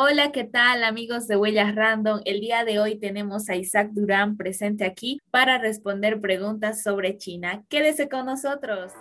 Hola, 0.00 0.30
¿qué 0.30 0.44
tal 0.44 0.84
amigos 0.84 1.26
de 1.26 1.36
Huellas 1.36 1.74
Random? 1.74 2.20
El 2.24 2.38
día 2.38 2.64
de 2.64 2.78
hoy 2.78 3.00
tenemos 3.00 3.48
a 3.48 3.56
Isaac 3.56 3.88
Durán 3.90 4.36
presente 4.36 4.84
aquí 4.84 5.20
para 5.32 5.58
responder 5.58 6.20
preguntas 6.20 6.84
sobre 6.84 7.18
China. 7.18 7.64
Quédese 7.68 8.08
con 8.08 8.26
nosotros. 8.26 8.92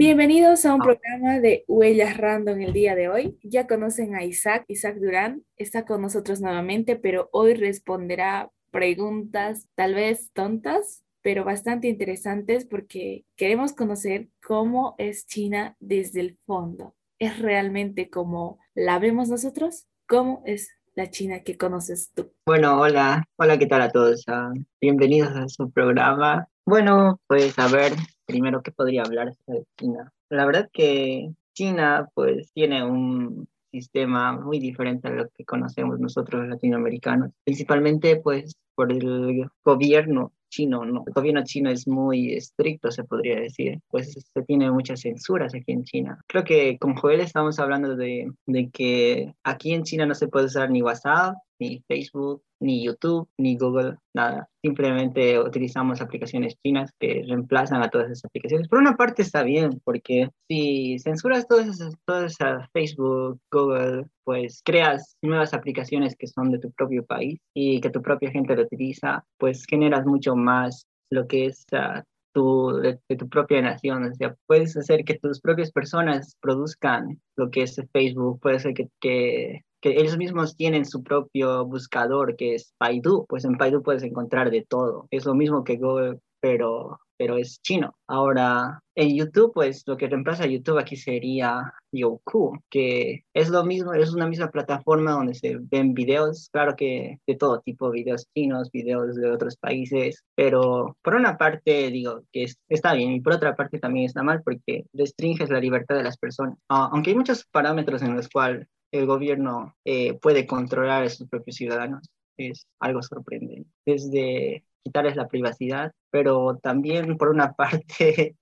Bienvenidos 0.00 0.64
a 0.64 0.74
un 0.74 0.80
programa 0.80 1.40
de 1.40 1.64
Huellas 1.66 2.16
Random 2.18 2.60
el 2.60 2.72
día 2.72 2.94
de 2.94 3.08
hoy. 3.08 3.36
Ya 3.42 3.66
conocen 3.66 4.14
a 4.14 4.22
Isaac, 4.22 4.64
Isaac 4.68 4.94
Durán 4.98 5.42
está 5.56 5.84
con 5.84 6.02
nosotros 6.02 6.40
nuevamente, 6.40 6.94
pero 6.94 7.28
hoy 7.32 7.54
responderá 7.54 8.48
preguntas 8.70 9.66
tal 9.74 9.94
vez 9.94 10.30
tontas, 10.32 11.02
pero 11.20 11.44
bastante 11.44 11.88
interesantes 11.88 12.64
porque 12.64 13.24
queremos 13.34 13.72
conocer 13.72 14.28
cómo 14.40 14.94
es 14.98 15.26
China 15.26 15.74
desde 15.80 16.20
el 16.20 16.38
fondo. 16.46 16.94
¿Es 17.18 17.40
realmente 17.40 18.08
como 18.08 18.60
la 18.76 19.00
vemos 19.00 19.28
nosotros? 19.28 19.88
¿Cómo 20.06 20.44
es 20.46 20.70
la 20.94 21.10
China 21.10 21.40
que 21.40 21.58
conoces 21.58 22.12
tú? 22.14 22.32
Bueno, 22.46 22.80
hola, 22.80 23.24
hola, 23.34 23.58
¿qué 23.58 23.66
tal 23.66 23.82
a 23.82 23.90
todos? 23.90 24.22
Ah, 24.28 24.52
bienvenidos 24.80 25.34
a 25.34 25.48
su 25.48 25.72
programa. 25.72 26.46
Bueno, 26.64 27.20
pues 27.26 27.58
a 27.58 27.66
ver, 27.66 27.94
primero, 28.28 28.62
¿qué 28.62 28.70
podría 28.70 29.02
hablar 29.02 29.34
de 29.46 29.64
China? 29.78 30.12
La 30.28 30.44
verdad 30.44 30.68
que 30.72 31.30
China 31.54 32.08
pues 32.14 32.52
tiene 32.52 32.84
un 32.84 33.48
sistema 33.72 34.32
muy 34.32 34.60
diferente 34.60 35.08
a 35.08 35.12
lo 35.12 35.28
que 35.30 35.44
conocemos 35.44 35.98
nosotros 35.98 36.46
latinoamericanos, 36.46 37.32
principalmente 37.44 38.16
pues 38.16 38.54
por 38.74 38.92
el 38.92 39.50
gobierno 39.64 40.32
chino, 40.48 40.84
¿no? 40.84 41.04
El 41.06 41.12
gobierno 41.12 41.42
chino 41.44 41.70
es 41.70 41.86
muy 41.86 42.34
estricto, 42.34 42.90
se 42.90 43.04
podría 43.04 43.40
decir, 43.40 43.80
pues 43.88 44.12
se 44.12 44.42
tiene 44.42 44.70
muchas 44.70 45.00
censuras 45.00 45.54
aquí 45.54 45.72
en 45.72 45.84
China. 45.84 46.18
Creo 46.26 46.44
que 46.44 46.78
con 46.78 46.94
Joel 46.96 47.20
estamos 47.20 47.58
hablando 47.58 47.96
de, 47.96 48.30
de 48.46 48.70
que 48.70 49.34
aquí 49.44 49.72
en 49.72 49.84
China 49.84 50.06
no 50.06 50.14
se 50.14 50.28
puede 50.28 50.46
usar 50.46 50.70
ni 50.70 50.82
WhatsApp, 50.82 51.36
ni 51.58 51.82
Facebook, 51.88 52.42
ni 52.60 52.84
YouTube, 52.84 53.28
ni 53.38 53.56
Google, 53.56 53.96
nada. 54.14 54.48
Simplemente 54.62 55.38
utilizamos 55.38 56.00
aplicaciones 56.00 56.56
chinas 56.62 56.90
que 56.98 57.24
reemplazan 57.26 57.82
a 57.82 57.88
todas 57.88 58.10
esas 58.10 58.24
aplicaciones. 58.24 58.68
Por 58.68 58.80
una 58.80 58.96
parte 58.96 59.22
está 59.22 59.42
bien, 59.42 59.80
porque 59.84 60.30
si 60.48 60.98
censuras 60.98 61.46
todas 61.46 61.68
esas, 61.68 61.94
todas 62.04 62.32
esas 62.32 62.68
Facebook, 62.72 63.40
Google, 63.50 64.06
pues 64.24 64.60
creas 64.64 65.16
nuevas 65.22 65.54
aplicaciones 65.54 66.16
que 66.16 66.26
son 66.26 66.50
de 66.50 66.58
tu 66.58 66.70
propio 66.72 67.04
país 67.04 67.38
y 67.54 67.80
que 67.80 67.90
tu 67.90 68.02
propia 68.02 68.30
gente 68.30 68.56
lo 68.56 68.62
utiliza, 68.62 69.24
pues 69.38 69.64
generas 69.64 70.04
mucho 70.04 70.34
más 70.38 70.86
lo 71.10 71.26
que 71.26 71.46
es 71.46 71.66
uh, 71.72 72.02
tu, 72.32 72.72
de, 72.80 72.98
tu 73.16 73.28
propia 73.28 73.62
nación. 73.62 74.04
O 74.04 74.34
puedes 74.46 74.76
hacer 74.76 75.04
que 75.04 75.18
tus 75.18 75.40
propias 75.40 75.72
personas 75.72 76.36
produzcan 76.40 77.20
lo 77.36 77.50
que 77.50 77.62
es 77.62 77.80
Facebook, 77.92 78.40
puede 78.40 78.58
ser 78.60 78.74
que, 78.74 78.88
que 79.00 79.62
que 79.80 79.90
ellos 79.90 80.16
mismos 80.16 80.56
tienen 80.56 80.84
su 80.84 81.02
propio 81.02 81.64
buscador 81.64 82.36
que 82.36 82.54
es 82.54 82.74
Baidu, 82.78 83.26
pues 83.28 83.44
en 83.44 83.52
Baidu 83.52 83.82
puedes 83.82 84.02
encontrar 84.02 84.50
de 84.50 84.64
todo. 84.68 85.06
Es 85.10 85.24
lo 85.24 85.34
mismo 85.34 85.64
que 85.64 85.76
Google, 85.76 86.18
pero, 86.40 87.00
pero 87.18 87.36
es 87.36 87.60
chino. 87.62 87.94
Ahora, 88.06 88.80
en 88.94 89.14
YouTube, 89.16 89.52
pues 89.52 89.82
lo 89.86 89.96
que 89.96 90.08
reemplaza 90.08 90.44
a 90.44 90.46
YouTube 90.46 90.78
aquí 90.78 90.96
sería 90.96 91.72
Youku, 91.92 92.58
que 92.70 93.24
es 93.34 93.48
lo 93.50 93.64
mismo, 93.64 93.92
es 93.92 94.12
una 94.14 94.26
misma 94.26 94.50
plataforma 94.50 95.12
donde 95.12 95.34
se 95.34 95.58
ven 95.60 95.94
videos, 95.94 96.48
claro 96.50 96.76
que 96.76 97.18
de 97.26 97.34
todo 97.34 97.60
tipo, 97.60 97.90
videos 97.90 98.26
chinos, 98.34 98.70
videos 98.72 99.16
de 99.16 99.30
otros 99.30 99.56
países, 99.56 100.24
pero 100.34 100.96
por 101.02 101.14
una 101.14 101.36
parte 101.36 101.90
digo 101.90 102.22
que 102.32 102.46
está 102.68 102.94
bien 102.94 103.12
y 103.12 103.20
por 103.20 103.34
otra 103.34 103.56
parte 103.56 103.78
también 103.78 104.06
está 104.06 104.22
mal 104.22 104.42
porque 104.42 104.86
restringes 104.92 105.50
la 105.50 105.60
libertad 105.60 105.96
de 105.96 106.04
las 106.04 106.16
personas. 106.16 106.56
Uh, 106.70 106.88
aunque 106.92 107.10
hay 107.10 107.16
muchos 107.16 107.44
parámetros 107.44 108.02
en 108.02 108.14
los 108.16 108.28
cuales 108.28 108.66
el 108.92 109.06
gobierno 109.06 109.76
eh, 109.84 110.14
puede 110.14 110.46
controlar 110.46 111.04
a 111.04 111.08
sus 111.08 111.28
propios 111.28 111.56
ciudadanos. 111.56 112.08
Es 112.36 112.66
algo 112.78 113.02
sorprendente. 113.02 113.68
Desde 113.84 114.64
quitarles 114.84 115.16
la 115.16 115.28
privacidad, 115.28 115.92
pero 116.10 116.58
también 116.62 117.16
por 117.16 117.28
una 117.28 117.52
parte, 117.56 118.36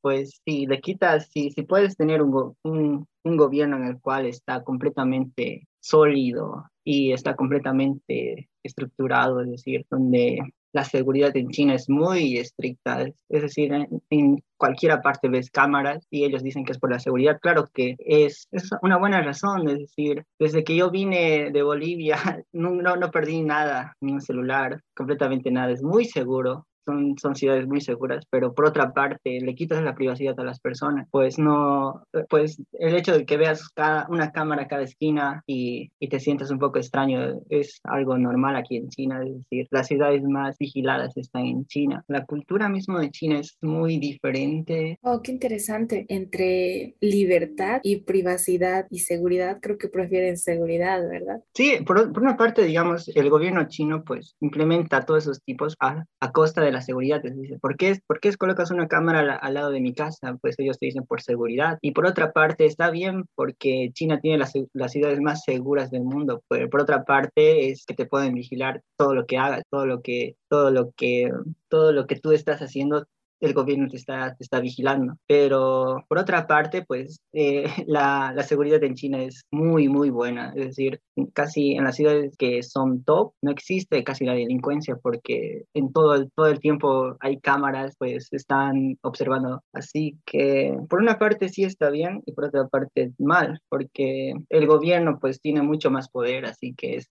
pues 0.00 0.40
si 0.44 0.66
le 0.66 0.80
quitas, 0.80 1.28
si, 1.32 1.50
si 1.50 1.62
puedes 1.62 1.96
tener 1.96 2.22
un, 2.22 2.54
un, 2.62 3.06
un 3.24 3.36
gobierno 3.36 3.76
en 3.76 3.84
el 3.84 4.00
cual 4.00 4.26
está 4.26 4.62
completamente 4.62 5.66
sólido 5.80 6.64
y 6.84 7.12
está 7.12 7.34
completamente 7.36 8.48
estructurado, 8.62 9.40
es 9.40 9.50
decir, 9.50 9.86
donde 9.90 10.40
la 10.76 10.84
seguridad 10.84 11.34
en 11.34 11.48
China 11.48 11.74
es 11.74 11.88
muy 11.88 12.36
estricta, 12.36 13.00
es, 13.30 13.42
decir, 13.42 13.72
en, 13.72 14.02
en, 14.10 14.44
cualquier 14.58 15.00
parte 15.00 15.30
ves 15.30 15.50
cámaras 15.50 16.06
y 16.10 16.24
ellos 16.24 16.42
dicen 16.42 16.64
que 16.64 16.72
es 16.72 16.78
por 16.78 16.90
la 16.90 16.98
seguridad. 16.98 17.38
Claro 17.40 17.66
que 17.72 17.96
es, 17.98 18.46
es 18.50 18.70
una 18.82 18.98
buena 18.98 19.22
razón, 19.22 19.68
es 19.70 19.78
decir, 19.78 20.24
desde 20.38 20.64
que 20.64 20.76
yo 20.76 20.90
vine 20.90 21.50
de 21.50 21.62
Bolivia 21.62 22.16
no, 22.52 22.70
no, 22.70 22.96
no 22.96 23.10
perdí 23.10 23.40
nada, 23.40 23.96
ni 24.02 24.12
un 24.12 24.20
celular, 24.20 24.82
completamente 24.94 25.50
nada, 25.50 25.72
es 25.72 25.82
muy 25.82 26.04
seguro 26.04 26.66
son, 26.86 27.18
son 27.18 27.34
ciudades 27.34 27.66
muy 27.66 27.80
seguras, 27.80 28.24
pero 28.30 28.54
por 28.54 28.66
otra 28.66 28.92
parte 28.92 29.40
le 29.40 29.54
quitas 29.54 29.82
la 29.82 29.94
privacidad 29.94 30.38
a 30.40 30.44
las 30.44 30.60
personas, 30.60 31.06
pues 31.10 31.38
no, 31.38 32.04
pues 32.30 32.62
el 32.72 32.94
hecho 32.94 33.12
de 33.12 33.26
que 33.26 33.36
veas 33.36 33.68
cada, 33.70 34.06
una 34.08 34.32
cámara 34.32 34.68
cada 34.68 34.82
esquina 34.82 35.42
y, 35.46 35.90
y 36.00 36.08
te 36.08 36.20
sientas 36.20 36.50
un 36.50 36.58
poco 36.58 36.78
extraño 36.78 37.40
es 37.50 37.80
algo 37.84 38.16
normal 38.16 38.56
aquí 38.56 38.76
en 38.76 38.88
China, 38.88 39.20
es 39.24 39.34
decir, 39.34 39.66
las 39.70 39.88
ciudades 39.88 40.22
más 40.22 40.56
vigiladas 40.58 41.16
están 41.16 41.46
en 41.46 41.66
China. 41.66 42.04
La 42.08 42.24
cultura 42.24 42.68
misma 42.68 43.00
de 43.00 43.10
China 43.10 43.40
es 43.40 43.58
muy 43.60 43.98
diferente. 43.98 44.98
Oh, 45.02 45.20
qué 45.22 45.32
interesante. 45.32 46.06
Entre 46.08 46.94
libertad 47.00 47.80
y 47.82 47.96
privacidad 47.96 48.86
y 48.90 49.00
seguridad, 49.00 49.58
creo 49.60 49.78
que 49.78 49.88
prefieren 49.88 50.36
seguridad, 50.36 51.00
¿verdad? 51.08 51.42
Sí, 51.54 51.78
por, 51.86 52.12
por 52.12 52.22
una 52.22 52.36
parte, 52.36 52.64
digamos, 52.64 53.08
el 53.08 53.30
gobierno 53.30 53.66
chino 53.68 54.04
pues 54.04 54.36
implementa 54.40 55.04
todos 55.04 55.24
esos 55.24 55.42
tipos 55.42 55.74
a, 55.80 56.04
a 56.20 56.32
costa 56.32 56.60
de 56.60 56.72
la 56.76 56.82
seguridad. 56.82 57.20
Les 57.22 57.36
dice, 57.36 57.58
¿por 57.58 57.76
qué, 57.76 57.98
¿por 58.06 58.20
qué 58.20 58.34
colocas 58.36 58.70
una 58.70 58.88
cámara 58.88 59.20
al, 59.20 59.38
al, 59.40 59.54
lado 59.54 59.70
de 59.70 59.80
mi 59.80 59.92
casa? 59.94 60.36
Pues 60.40 60.56
ellos 60.58 60.78
te 60.78 60.86
dicen 60.86 61.04
por 61.04 61.22
seguridad. 61.22 61.78
Y 61.82 61.92
por 61.92 62.06
otra 62.06 62.32
parte, 62.32 62.66
está 62.66 62.90
bien 62.90 63.24
porque 63.34 63.90
China 63.92 64.20
tiene 64.20 64.38
las, 64.38 64.52
las 64.72 64.92
ciudades 64.92 65.20
más 65.20 65.42
seguras 65.44 65.90
del 65.90 66.04
mundo. 66.04 66.42
Pero 66.48 66.70
por 66.70 66.80
otra 66.80 67.04
parte, 67.04 67.70
es 67.70 67.84
que 67.86 67.94
te 67.94 68.06
pueden 68.06 68.34
vigilar 68.34 68.82
todo 68.96 69.14
lo 69.14 69.26
que 69.26 69.38
hagas, 69.38 69.62
todo 69.70 69.86
lo 69.86 70.02
que, 70.02 70.36
todo 70.48 70.70
lo 70.70 70.92
que, 70.92 71.32
todo 71.68 71.92
lo 71.92 72.06
que 72.06 72.16
tú 72.16 72.32
estás 72.32 72.60
haciendo 72.60 73.06
el 73.40 73.54
gobierno 73.54 73.88
te 73.88 73.96
está, 73.96 74.34
te 74.34 74.44
está 74.44 74.60
vigilando. 74.60 75.14
Pero 75.26 76.04
por 76.08 76.18
otra 76.18 76.46
parte, 76.46 76.84
pues 76.86 77.20
eh, 77.32 77.64
la, 77.86 78.32
la, 78.34 78.42
seguridad 78.42 78.82
en 78.84 78.94
China 78.94 79.22
es 79.22 79.44
muy, 79.50 79.88
muy 79.88 80.10
buena. 80.10 80.52
Es 80.56 80.66
decir, 80.66 81.00
casi 81.32 81.72
en 81.72 81.84
las 81.84 81.96
ciudades 81.96 82.36
que 82.38 82.62
son 82.62 83.04
top 83.04 83.32
no 83.42 83.50
existe 83.50 84.04
casi 84.04 84.24
la 84.24 84.34
delincuencia 84.34 84.96
porque 85.02 85.64
en 85.74 85.92
todo 85.92 86.14
el, 86.14 86.30
todo 86.32 86.46
el 86.48 86.60
tiempo 86.60 87.16
hay 87.20 87.40
cámaras, 87.40 87.94
pues 87.98 88.28
están 88.32 88.98
observando. 89.02 89.62
Así 89.72 90.18
que 90.24 90.76
por 90.88 91.00
una 91.00 91.18
parte 91.18 91.48
sí 91.48 91.64
está 91.64 91.90
bien 91.90 92.22
y 92.26 92.32
por 92.32 92.46
otra 92.46 92.68
parte 92.68 93.12
mal, 93.18 93.60
porque 93.68 94.34
el 94.48 94.66
gobierno 94.66 95.18
pues 95.20 95.40
tiene 95.40 95.62
mucho 95.62 95.90
más 95.90 96.08
poder, 96.08 96.46
así 96.46 96.74
que 96.74 96.96
es, 96.96 97.10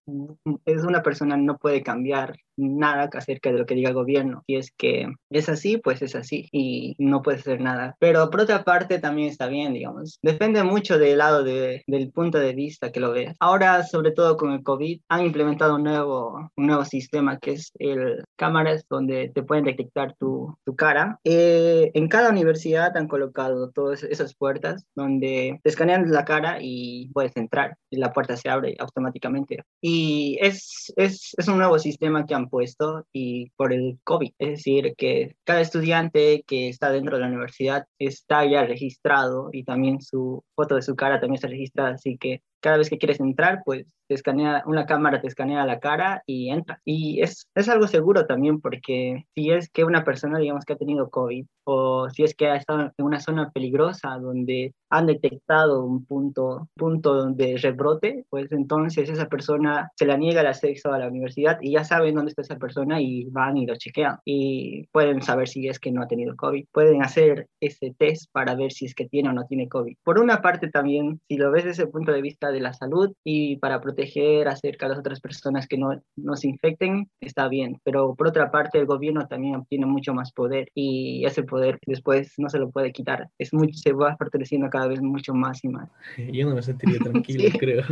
es 0.66 0.84
una 0.84 1.02
persona 1.02 1.38
no 1.38 1.58
puede 1.58 1.84
cambiar 1.84 2.36
nada 2.58 3.10
acerca 3.14 3.52
de 3.52 3.60
lo 3.60 3.66
que 3.66 3.76
diga 3.76 3.90
el 3.90 3.96
gobierno. 3.96 4.44
Si 4.48 4.56
es 4.56 4.72
que 4.72 5.08
es 5.30 5.50
así, 5.50 5.78
pues 5.78 6.02
es 6.02 6.16
así 6.16 6.48
y 6.52 6.96
no 6.98 7.22
puede 7.22 7.38
hacer 7.38 7.62
nada. 7.62 7.96
Pero 8.00 8.30
por 8.30 8.42
otra 8.42 8.64
parte 8.64 9.00
también 9.00 9.30
está 9.30 9.48
bien, 9.48 9.74
digamos. 9.74 10.20
Depende 10.22 10.64
mucho 10.64 10.98
del 10.98 11.18
lado 11.18 11.44
de, 11.44 11.84
del 11.88 12.12
punto 12.12 12.40
de 12.40 12.54
vista 12.54 12.92
que 12.92 13.00
lo 13.00 13.12
veas. 13.12 13.36
Ahora, 13.40 13.84
sobre 13.84 14.12
todo 14.12 14.38
con 14.38 14.52
el 14.52 14.64
COVID, 14.64 15.02
han 15.10 15.26
implementado 15.26 15.76
un 15.76 15.84
nuevo, 15.84 16.52
un 16.56 16.68
nuevo 16.68 16.86
sistema 16.86 17.40
que 17.40 17.54
es 17.54 17.72
el 17.80 18.24
cámaras 18.36 18.86
donde 18.90 19.30
te 19.30 19.44
pueden 19.44 19.66
detectar 19.66 20.16
tu, 20.18 20.58
tu 20.66 20.76
cara. 20.76 21.20
Eh, 21.24 21.92
en 21.94 22.08
cada 22.08 22.30
universidad 22.30 22.96
han 22.98 23.08
colocado 23.08 23.72
todas 23.72 24.04
esas 24.04 24.36
puertas 24.36 24.86
donde 24.96 25.60
te 25.64 25.70
escanean 25.70 26.12
la 26.12 26.26
cara 26.26 26.58
y 26.62 27.10
puedes 27.14 27.36
entrar. 27.38 27.78
Y 27.90 27.98
la 27.98 28.14
puerta 28.14 28.38
se 28.38 28.50
abre 28.50 28.76
automáticamente. 28.80 29.64
Y 29.82 30.38
es, 30.42 30.94
es, 30.96 31.34
es 31.38 31.48
un 31.48 31.58
nuevo 31.58 31.80
sistema 31.80 32.26
que 32.26 32.36
han 32.36 32.45
puesto 32.50 33.06
y 33.14 33.52
por 33.58 33.74
el 33.74 34.00
COVID. 34.04 34.34
Es 34.40 34.50
decir, 34.50 34.94
que 34.98 35.36
cada 35.44 35.62
estudiante 35.62 36.44
que 36.48 36.70
está 36.70 36.92
dentro 36.92 37.16
de 37.18 37.22
la 37.22 37.28
universidad 37.28 37.86
está 38.00 38.46
ya 38.46 38.66
registrado 38.66 39.50
y 39.52 39.64
también 39.64 40.02
su 40.02 40.44
foto 40.56 40.76
de 40.76 40.82
su 40.82 40.96
cara 40.96 41.20
también 41.20 41.36
está 41.36 41.48
registrada, 41.48 41.96
así 41.96 42.18
que 42.18 42.42
cada 42.66 42.78
vez 42.78 42.90
que 42.90 42.98
quieres 42.98 43.20
entrar, 43.20 43.62
pues 43.64 43.86
te 44.08 44.16
escanea, 44.16 44.64
una 44.66 44.88
cámara 44.88 45.22
te 45.22 45.28
escanea 45.28 45.68
la 45.68 45.80
cara 45.80 46.24
y 46.26 46.50
entra. 46.50 46.82
Y 46.84 47.22
es, 47.22 47.48
es 47.54 47.70
algo 47.70 47.88
seguro 47.88 48.26
también 48.26 48.60
porque 48.60 49.24
si 49.36 49.52
es 49.52 49.70
que 49.70 49.84
una 49.84 50.04
persona, 50.04 50.40
digamos, 50.40 50.66
que 50.66 50.74
ha 50.74 50.78
tenido 50.78 51.12
COVID 51.12 51.46
o 51.66 52.10
si 52.10 52.24
es 52.24 52.34
que 52.36 52.48
ha 52.48 52.56
estado 52.56 52.92
en 52.98 53.06
una 53.06 53.20
zona 53.20 53.52
peligrosa 53.52 54.18
donde 54.20 54.74
han 54.90 55.08
detectado 55.08 55.84
un 55.84 56.06
punto, 56.06 56.70
punto 56.76 57.32
de 57.32 57.58
rebrote, 57.58 58.26
pues 58.30 58.52
entonces 58.52 59.10
esa 59.10 59.28
persona 59.28 59.92
se 59.96 60.06
la 60.06 60.18
niega 60.18 60.42
el 60.42 60.48
acceso 60.48 60.94
a 60.94 61.00
la 61.00 61.08
universidad 61.08 61.58
y 61.62 61.74
ya 61.74 61.84
saben 61.84 62.16
dónde 62.16 62.30
está 62.30 62.44
esa 62.44 62.58
persona 62.58 63.02
y 63.02 63.26
van 63.26 63.58
y 63.58 63.66
lo 63.66 63.76
chequean 63.76 64.20
y 64.26 64.88
pueden 64.92 65.22
saber 65.22 65.48
si 65.48 65.68
es 65.68 65.80
que 65.80 65.92
no 65.92 66.02
ha 66.02 66.08
tenido 66.08 66.36
COVID. 66.36 66.66
Pueden 66.72 67.04
hacer 67.04 67.48
ese 67.60 67.94
test 67.98 68.32
para 68.32 68.56
ver 68.56 68.72
si 68.72 68.86
es 68.86 68.96
que 68.96 69.08
tiene 69.08 69.30
o 69.30 69.34
no 69.34 69.46
tiene 69.46 69.68
COVID. 69.68 69.98
Por 70.04 70.20
una 70.20 70.42
parte 70.42 70.70
también, 70.70 71.20
si 71.28 71.38
lo 71.38 71.52
ves 71.52 71.66
desde 71.66 71.84
el 71.84 71.90
punto 71.90 72.12
de 72.12 72.22
vista 72.22 72.52
de 72.56 72.62
la 72.62 72.74
salud 72.74 73.14
y 73.24 73.58
para 73.58 73.82
proteger 73.82 74.48
acerca 74.48 74.86
de 74.86 74.92
las 74.92 75.00
otras 75.00 75.20
personas 75.20 75.68
que 75.68 75.78
no, 75.78 76.02
no 76.16 76.36
se 76.36 76.48
infecten, 76.48 77.10
está 77.22 77.48
bien. 77.48 77.80
Pero 77.84 78.16
por 78.16 78.28
otra 78.28 78.52
parte, 78.52 78.80
el 78.80 78.86
gobierno 78.86 79.28
también 79.28 79.64
tiene 79.66 79.86
mucho 79.86 80.14
más 80.14 80.32
poder 80.32 80.70
y 80.74 81.24
ese 81.26 81.44
poder 81.44 81.80
después 81.86 82.34
no 82.38 82.50
se 82.50 82.60
lo 82.60 82.72
puede 82.72 82.92
quitar. 82.92 83.30
Es 83.38 83.54
mucho, 83.54 83.74
se 83.78 83.94
va 83.94 84.16
fortaleciendo 84.18 84.70
cada 84.70 84.88
vez 84.88 85.02
mucho 85.02 85.34
más 85.34 85.64
y 85.64 85.70
más. 85.70 85.90
Yo 86.18 86.50
no 86.50 86.56
me 86.56 86.62
sentiría 86.62 87.00
tranquilo, 87.00 87.50
creo. 87.60 87.84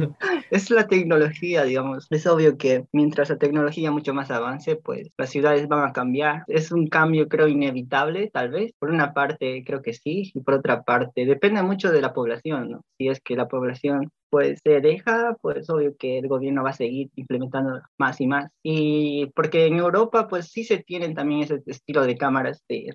Es 0.49 0.69
la 0.69 0.87
tecnología, 0.87 1.63
digamos. 1.63 2.07
Es 2.09 2.25
obvio 2.25 2.57
que 2.57 2.85
mientras 2.91 3.29
la 3.29 3.37
tecnología 3.37 3.91
mucho 3.91 4.13
más 4.13 4.31
avance, 4.31 4.75
pues 4.75 5.09
las 5.17 5.29
ciudades 5.29 5.67
van 5.67 5.87
a 5.87 5.93
cambiar. 5.93 6.43
Es 6.47 6.71
un 6.71 6.87
cambio, 6.87 7.27
creo, 7.27 7.47
inevitable, 7.47 8.29
tal 8.31 8.49
vez. 8.49 8.73
Por 8.79 8.89
una 8.89 9.13
parte, 9.13 9.63
creo 9.65 9.81
que 9.81 9.93
sí, 9.93 10.31
y 10.33 10.41
por 10.41 10.55
otra 10.55 10.83
parte, 10.83 11.25
depende 11.25 11.61
mucho 11.61 11.91
de 11.91 12.01
la 12.01 12.13
población, 12.13 12.71
¿no? 12.71 12.81
Si 12.97 13.07
es 13.07 13.19
que 13.21 13.35
la 13.35 13.47
población 13.47 14.11
pues 14.33 14.61
se 14.63 14.81
deja, 14.81 15.37
pues 15.41 15.69
obvio 15.69 15.95
que 15.95 16.17
el 16.17 16.27
gobierno 16.27 16.63
va 16.63 16.71
a 16.71 16.73
seguir 16.73 17.11
implementando 17.13 17.83
más 17.99 18.19
y 18.19 18.25
más. 18.25 18.49
Y 18.63 19.27
porque 19.35 19.67
en 19.67 19.75
Europa, 19.77 20.27
pues 20.27 20.47
sí 20.47 20.63
se 20.63 20.79
tienen 20.79 21.13
también 21.13 21.43
ese 21.43 21.61
estilo 21.67 22.03
de 22.03 22.17
cámaras 22.17 22.63
de 22.67 22.91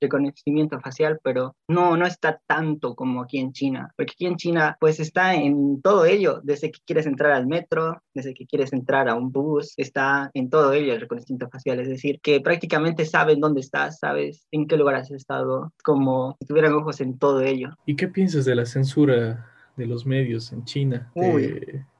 reconocimiento 0.00 0.80
facial, 0.80 1.20
pero 1.22 1.54
no, 1.68 1.98
no 1.98 2.06
está 2.06 2.40
tanto 2.46 2.94
como 2.94 3.20
aquí 3.20 3.36
en 3.36 3.52
China. 3.52 3.92
Porque 3.98 4.12
aquí 4.12 4.24
en 4.24 4.36
China, 4.36 4.78
pues 4.80 4.98
está 4.98 5.34
en 5.34 5.82
todo 5.82 6.06
ello, 6.06 6.40
desde 6.42 6.70
que 6.70 6.80
quieres 6.86 7.04
entrar 7.04 7.32
al 7.32 7.46
metro, 7.46 8.00
desde 8.14 8.32
que 8.32 8.46
quieres 8.46 8.72
entrar 8.72 9.10
a 9.10 9.14
un 9.14 9.30
bus, 9.30 9.74
está 9.76 10.30
en 10.32 10.48
todo 10.48 10.72
ello 10.72 10.94
el 10.94 11.02
reconocimiento 11.02 11.50
facial. 11.50 11.80
Es 11.80 11.88
decir, 11.88 12.18
que 12.22 12.40
prácticamente 12.40 13.04
saben 13.04 13.40
dónde 13.40 13.60
estás, 13.60 13.98
sabes 13.98 14.46
en 14.52 14.66
qué 14.66 14.78
lugar 14.78 14.94
has 14.94 15.10
estado, 15.10 15.70
como 15.84 16.38
si 16.40 16.46
tuvieran 16.46 16.72
ojos 16.72 17.02
en 17.02 17.18
todo 17.18 17.42
ello. 17.42 17.74
¿Y 17.84 17.94
qué 17.94 18.08
piensas 18.08 18.46
de 18.46 18.54
la 18.54 18.64
censura 18.64 19.44
de 19.78 19.86
los 19.86 20.04
medios 20.04 20.52
en 20.52 20.64
China. 20.64 21.10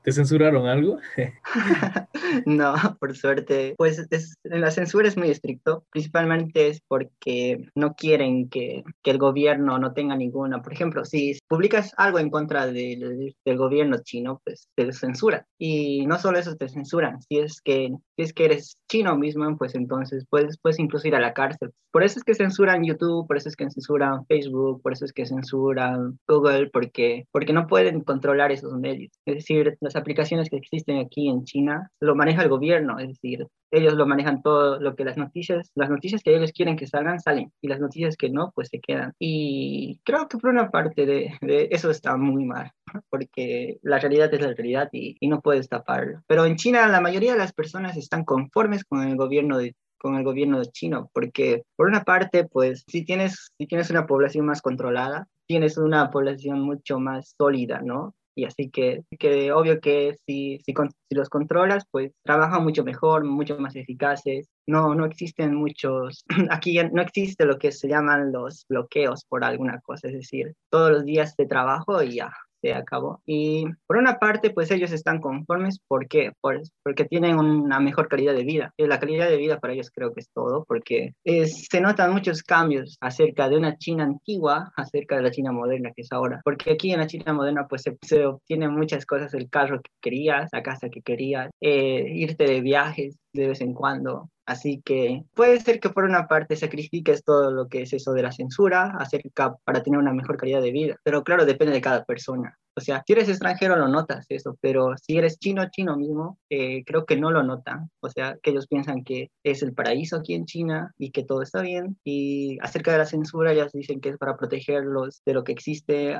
¿Te 0.02 0.12
censuraron 0.12 0.66
algo? 0.66 0.98
no, 2.46 2.74
por 2.98 3.16
suerte. 3.16 3.74
Pues 3.76 4.06
la 4.42 4.70
censura 4.70 5.06
es 5.06 5.16
muy 5.16 5.30
estricto, 5.30 5.84
principalmente 5.90 6.68
es 6.68 6.80
porque 6.86 7.68
no 7.74 7.94
quieren 7.94 8.48
que, 8.48 8.84
que, 9.02 9.10
el 9.10 9.18
gobierno 9.18 9.78
no 9.78 9.92
tenga 9.92 10.16
ninguna. 10.16 10.62
Por 10.62 10.72
ejemplo, 10.72 11.04
si 11.04 11.38
publicas 11.46 11.92
algo 11.96 12.18
en 12.18 12.30
contra 12.30 12.66
del, 12.66 13.34
del 13.44 13.56
gobierno 13.56 13.98
chino, 14.02 14.40
pues 14.44 14.68
te 14.74 14.92
censura. 14.92 15.46
Y 15.58 16.06
no 16.06 16.18
solo 16.18 16.38
eso, 16.38 16.56
te 16.56 16.68
censuran. 16.68 17.20
Si 17.22 17.38
es 17.38 17.60
que, 17.60 17.92
si 18.16 18.22
es 18.22 18.32
que 18.32 18.44
eres 18.46 18.78
chino 18.88 19.16
mismo, 19.16 19.56
pues 19.56 19.74
entonces 19.74 20.24
puedes, 20.28 20.58
puedes 20.58 20.78
incluso 20.78 21.06
ir 21.06 21.14
a 21.14 21.20
la 21.20 21.34
cárcel. 21.34 21.70
Por 21.92 22.02
eso 22.02 22.18
es 22.18 22.24
que 22.24 22.34
censuran 22.34 22.84
YouTube, 22.84 23.26
por 23.26 23.36
eso 23.36 23.48
es 23.48 23.56
que 23.56 23.70
censuran 23.70 24.26
Facebook, 24.26 24.82
por 24.82 24.92
eso 24.92 25.04
es 25.04 25.12
que 25.12 25.26
censuran 25.26 26.18
Google, 26.26 26.70
porque, 26.70 27.26
porque 27.30 27.52
no 27.52 27.66
pueden 27.66 28.00
controlar 28.02 28.52
esos 28.52 28.72
medios. 28.74 29.12
Es 29.26 29.36
decir, 29.36 29.76
las 29.80 29.96
aplicaciones 29.96 30.50
que 30.50 30.56
existen 30.56 30.98
aquí 30.98 31.28
en 31.28 31.44
China 31.44 31.90
lo 32.00 32.14
maneja 32.14 32.42
el 32.42 32.48
gobierno, 32.48 32.98
es 32.98 33.08
decir, 33.08 33.46
ellos 33.70 33.94
lo 33.94 34.06
manejan 34.06 34.42
todo 34.42 34.80
lo 34.80 34.94
que 34.94 35.04
las 35.04 35.16
noticias, 35.16 35.70
las 35.74 35.90
noticias 35.90 36.22
que 36.22 36.34
ellos 36.34 36.52
quieren 36.52 36.76
que 36.76 36.86
salgan, 36.86 37.20
salen, 37.20 37.52
y 37.60 37.68
las 37.68 37.80
noticias 37.80 38.16
que 38.16 38.30
no, 38.30 38.52
pues 38.54 38.68
se 38.68 38.80
quedan. 38.80 39.14
Y 39.18 40.00
creo 40.04 40.28
que 40.28 40.38
por 40.38 40.50
una 40.50 40.70
parte 40.70 41.06
de, 41.06 41.68
eso 41.70 41.90
está 41.90 42.16
muy 42.16 42.44
mal, 42.44 42.72
porque 43.10 43.78
la 43.82 43.98
realidad 43.98 44.32
es 44.32 44.40
la 44.40 44.54
realidad 44.54 44.88
y, 44.92 45.16
no 45.28 45.42
puedes 45.42 45.68
taparlo. 45.68 46.22
Pero 46.26 46.46
en 46.46 46.56
China 46.56 46.88
la 46.88 47.02
mayoría 47.02 47.32
de 47.32 47.38
las 47.38 47.52
personas 47.52 47.98
están 47.98 48.24
conformes 48.24 48.84
con 48.84 49.02
el 49.02 49.16
gobierno 49.16 49.58
con 49.98 50.14
el 50.14 50.22
gobierno 50.22 50.62
chino, 50.64 51.10
porque 51.12 51.64
por 51.76 51.88
una 51.88 52.04
parte, 52.04 52.44
pues 52.44 52.84
si 52.86 53.04
tienes, 53.04 53.50
si 53.58 53.66
tienes 53.66 53.90
una 53.90 54.06
población 54.06 54.46
más 54.46 54.62
controlada, 54.62 55.26
tienes 55.46 55.76
una 55.76 56.10
población 56.10 56.60
mucho 56.60 57.00
más 57.00 57.34
sólida, 57.36 57.80
¿no? 57.82 58.14
Y 58.38 58.44
así 58.44 58.70
que, 58.70 59.02
que 59.18 59.50
obvio 59.50 59.80
que 59.80 60.16
si, 60.24 60.60
si, 60.64 60.72
si, 60.72 61.14
los 61.16 61.28
controlas, 61.28 61.84
pues 61.90 62.12
trabajan 62.22 62.62
mucho 62.62 62.84
mejor, 62.84 63.24
mucho 63.24 63.58
más 63.58 63.74
eficaces. 63.74 64.48
No, 64.64 64.94
no 64.94 65.06
existen 65.06 65.56
muchos, 65.56 66.24
aquí 66.50 66.78
no 66.92 67.02
existe 67.02 67.44
lo 67.44 67.58
que 67.58 67.72
se 67.72 67.88
llaman 67.88 68.30
los 68.30 68.64
bloqueos 68.68 69.24
por 69.24 69.42
alguna 69.42 69.80
cosa, 69.80 70.06
es 70.06 70.14
decir, 70.14 70.54
todos 70.70 70.92
los 70.92 71.04
días 71.04 71.34
de 71.36 71.46
trabajo 71.46 72.00
y 72.00 72.14
ya, 72.14 72.32
se 72.60 72.74
acabó. 72.74 73.22
Y 73.26 73.66
por 73.86 73.96
una 73.96 74.18
parte, 74.18 74.50
pues 74.50 74.70
ellos 74.70 74.92
están 74.92 75.20
conformes. 75.20 75.78
¿Por 75.86 76.08
qué? 76.08 76.32
porque 76.82 77.04
tienen 77.04 77.38
una 77.38 77.80
mejor 77.80 78.08
calidad 78.08 78.34
de 78.34 78.44
vida. 78.44 78.72
Y 78.76 78.86
la 78.86 78.98
calidad 78.98 79.28
de 79.28 79.36
vida 79.36 79.60
para 79.60 79.74
ellos 79.74 79.90
creo 79.90 80.12
que 80.12 80.20
es 80.20 80.30
todo, 80.32 80.64
porque 80.66 81.14
se 81.24 81.80
notan 81.80 82.12
muchos 82.12 82.42
cambios 82.42 82.96
acerca 83.00 83.48
de 83.48 83.56
una 83.56 83.76
China 83.76 84.04
antigua, 84.04 84.72
acerca 84.76 85.16
de 85.16 85.22
la 85.22 85.30
China 85.30 85.52
moderna 85.52 85.92
que 85.94 86.02
es 86.02 86.12
ahora. 86.12 86.40
Porque 86.44 86.72
aquí 86.72 86.92
en 86.92 87.00
la 87.00 87.06
China 87.06 87.32
moderna, 87.32 87.66
pues 87.68 87.82
se, 87.82 87.96
se 88.02 88.24
obtienen 88.24 88.72
muchas 88.72 89.04
cosas, 89.06 89.34
el 89.34 89.48
carro 89.50 89.80
que 89.82 89.90
querías, 90.00 90.48
la 90.52 90.62
casa 90.62 90.88
que 90.88 91.02
querías, 91.02 91.50
eh, 91.60 92.04
irte 92.14 92.44
de 92.44 92.60
viajes 92.60 93.16
de 93.38 93.48
vez 93.48 93.60
en 93.60 93.74
cuando, 93.74 94.30
Así 94.48 94.80
que 94.82 95.24
puede 95.34 95.60
ser 95.60 95.78
que 95.78 95.90
por 95.90 96.04
una 96.04 96.26
parte 96.26 96.56
sacrifiques 96.56 97.22
todo 97.22 97.50
lo 97.50 97.68
que 97.68 97.82
es 97.82 97.92
eso 97.92 98.14
de 98.14 98.22
la 98.22 98.32
censura 98.32 98.96
acerca 98.98 99.54
para 99.62 99.82
tener 99.82 99.98
una 99.98 100.14
mejor 100.14 100.38
calidad 100.38 100.62
de 100.62 100.72
vida, 100.72 100.96
pero 101.04 101.22
claro, 101.22 101.44
depende 101.44 101.74
de 101.74 101.82
cada 101.82 102.06
persona. 102.06 102.58
O 102.78 102.80
sea, 102.80 103.02
si 103.06 103.12
eres 103.12 103.28
extranjero 103.28 103.76
lo 103.76 103.88
notas 103.88 104.26
eso, 104.28 104.56
pero 104.60 104.94
si 104.96 105.16
eres 105.18 105.38
chino, 105.38 105.68
chino 105.70 105.96
mismo, 105.96 106.38
eh, 106.48 106.84
creo 106.84 107.04
que 107.04 107.16
no 107.16 107.30
lo 107.30 107.42
notan. 107.42 107.90
O 108.00 108.08
sea, 108.08 108.36
que 108.40 108.50
ellos 108.50 108.68
piensan 108.68 109.02
que 109.04 109.30
es 109.42 109.62
el 109.62 109.74
paraíso 109.74 110.16
aquí 110.16 110.34
en 110.34 110.46
China 110.46 110.92
y 110.96 111.10
que 111.10 111.24
todo 111.24 111.42
está 111.42 111.60
bien. 111.60 111.98
Y 112.04 112.58
acerca 112.62 112.92
de 112.92 112.98
la 112.98 113.06
censura, 113.06 113.52
ellos 113.52 113.72
dicen 113.72 114.00
que 114.00 114.10
es 114.10 114.16
para 114.16 114.36
protegerlos 114.36 115.22
de 115.26 115.34
lo 115.34 115.42
que 115.44 115.52
existe, 115.52 116.18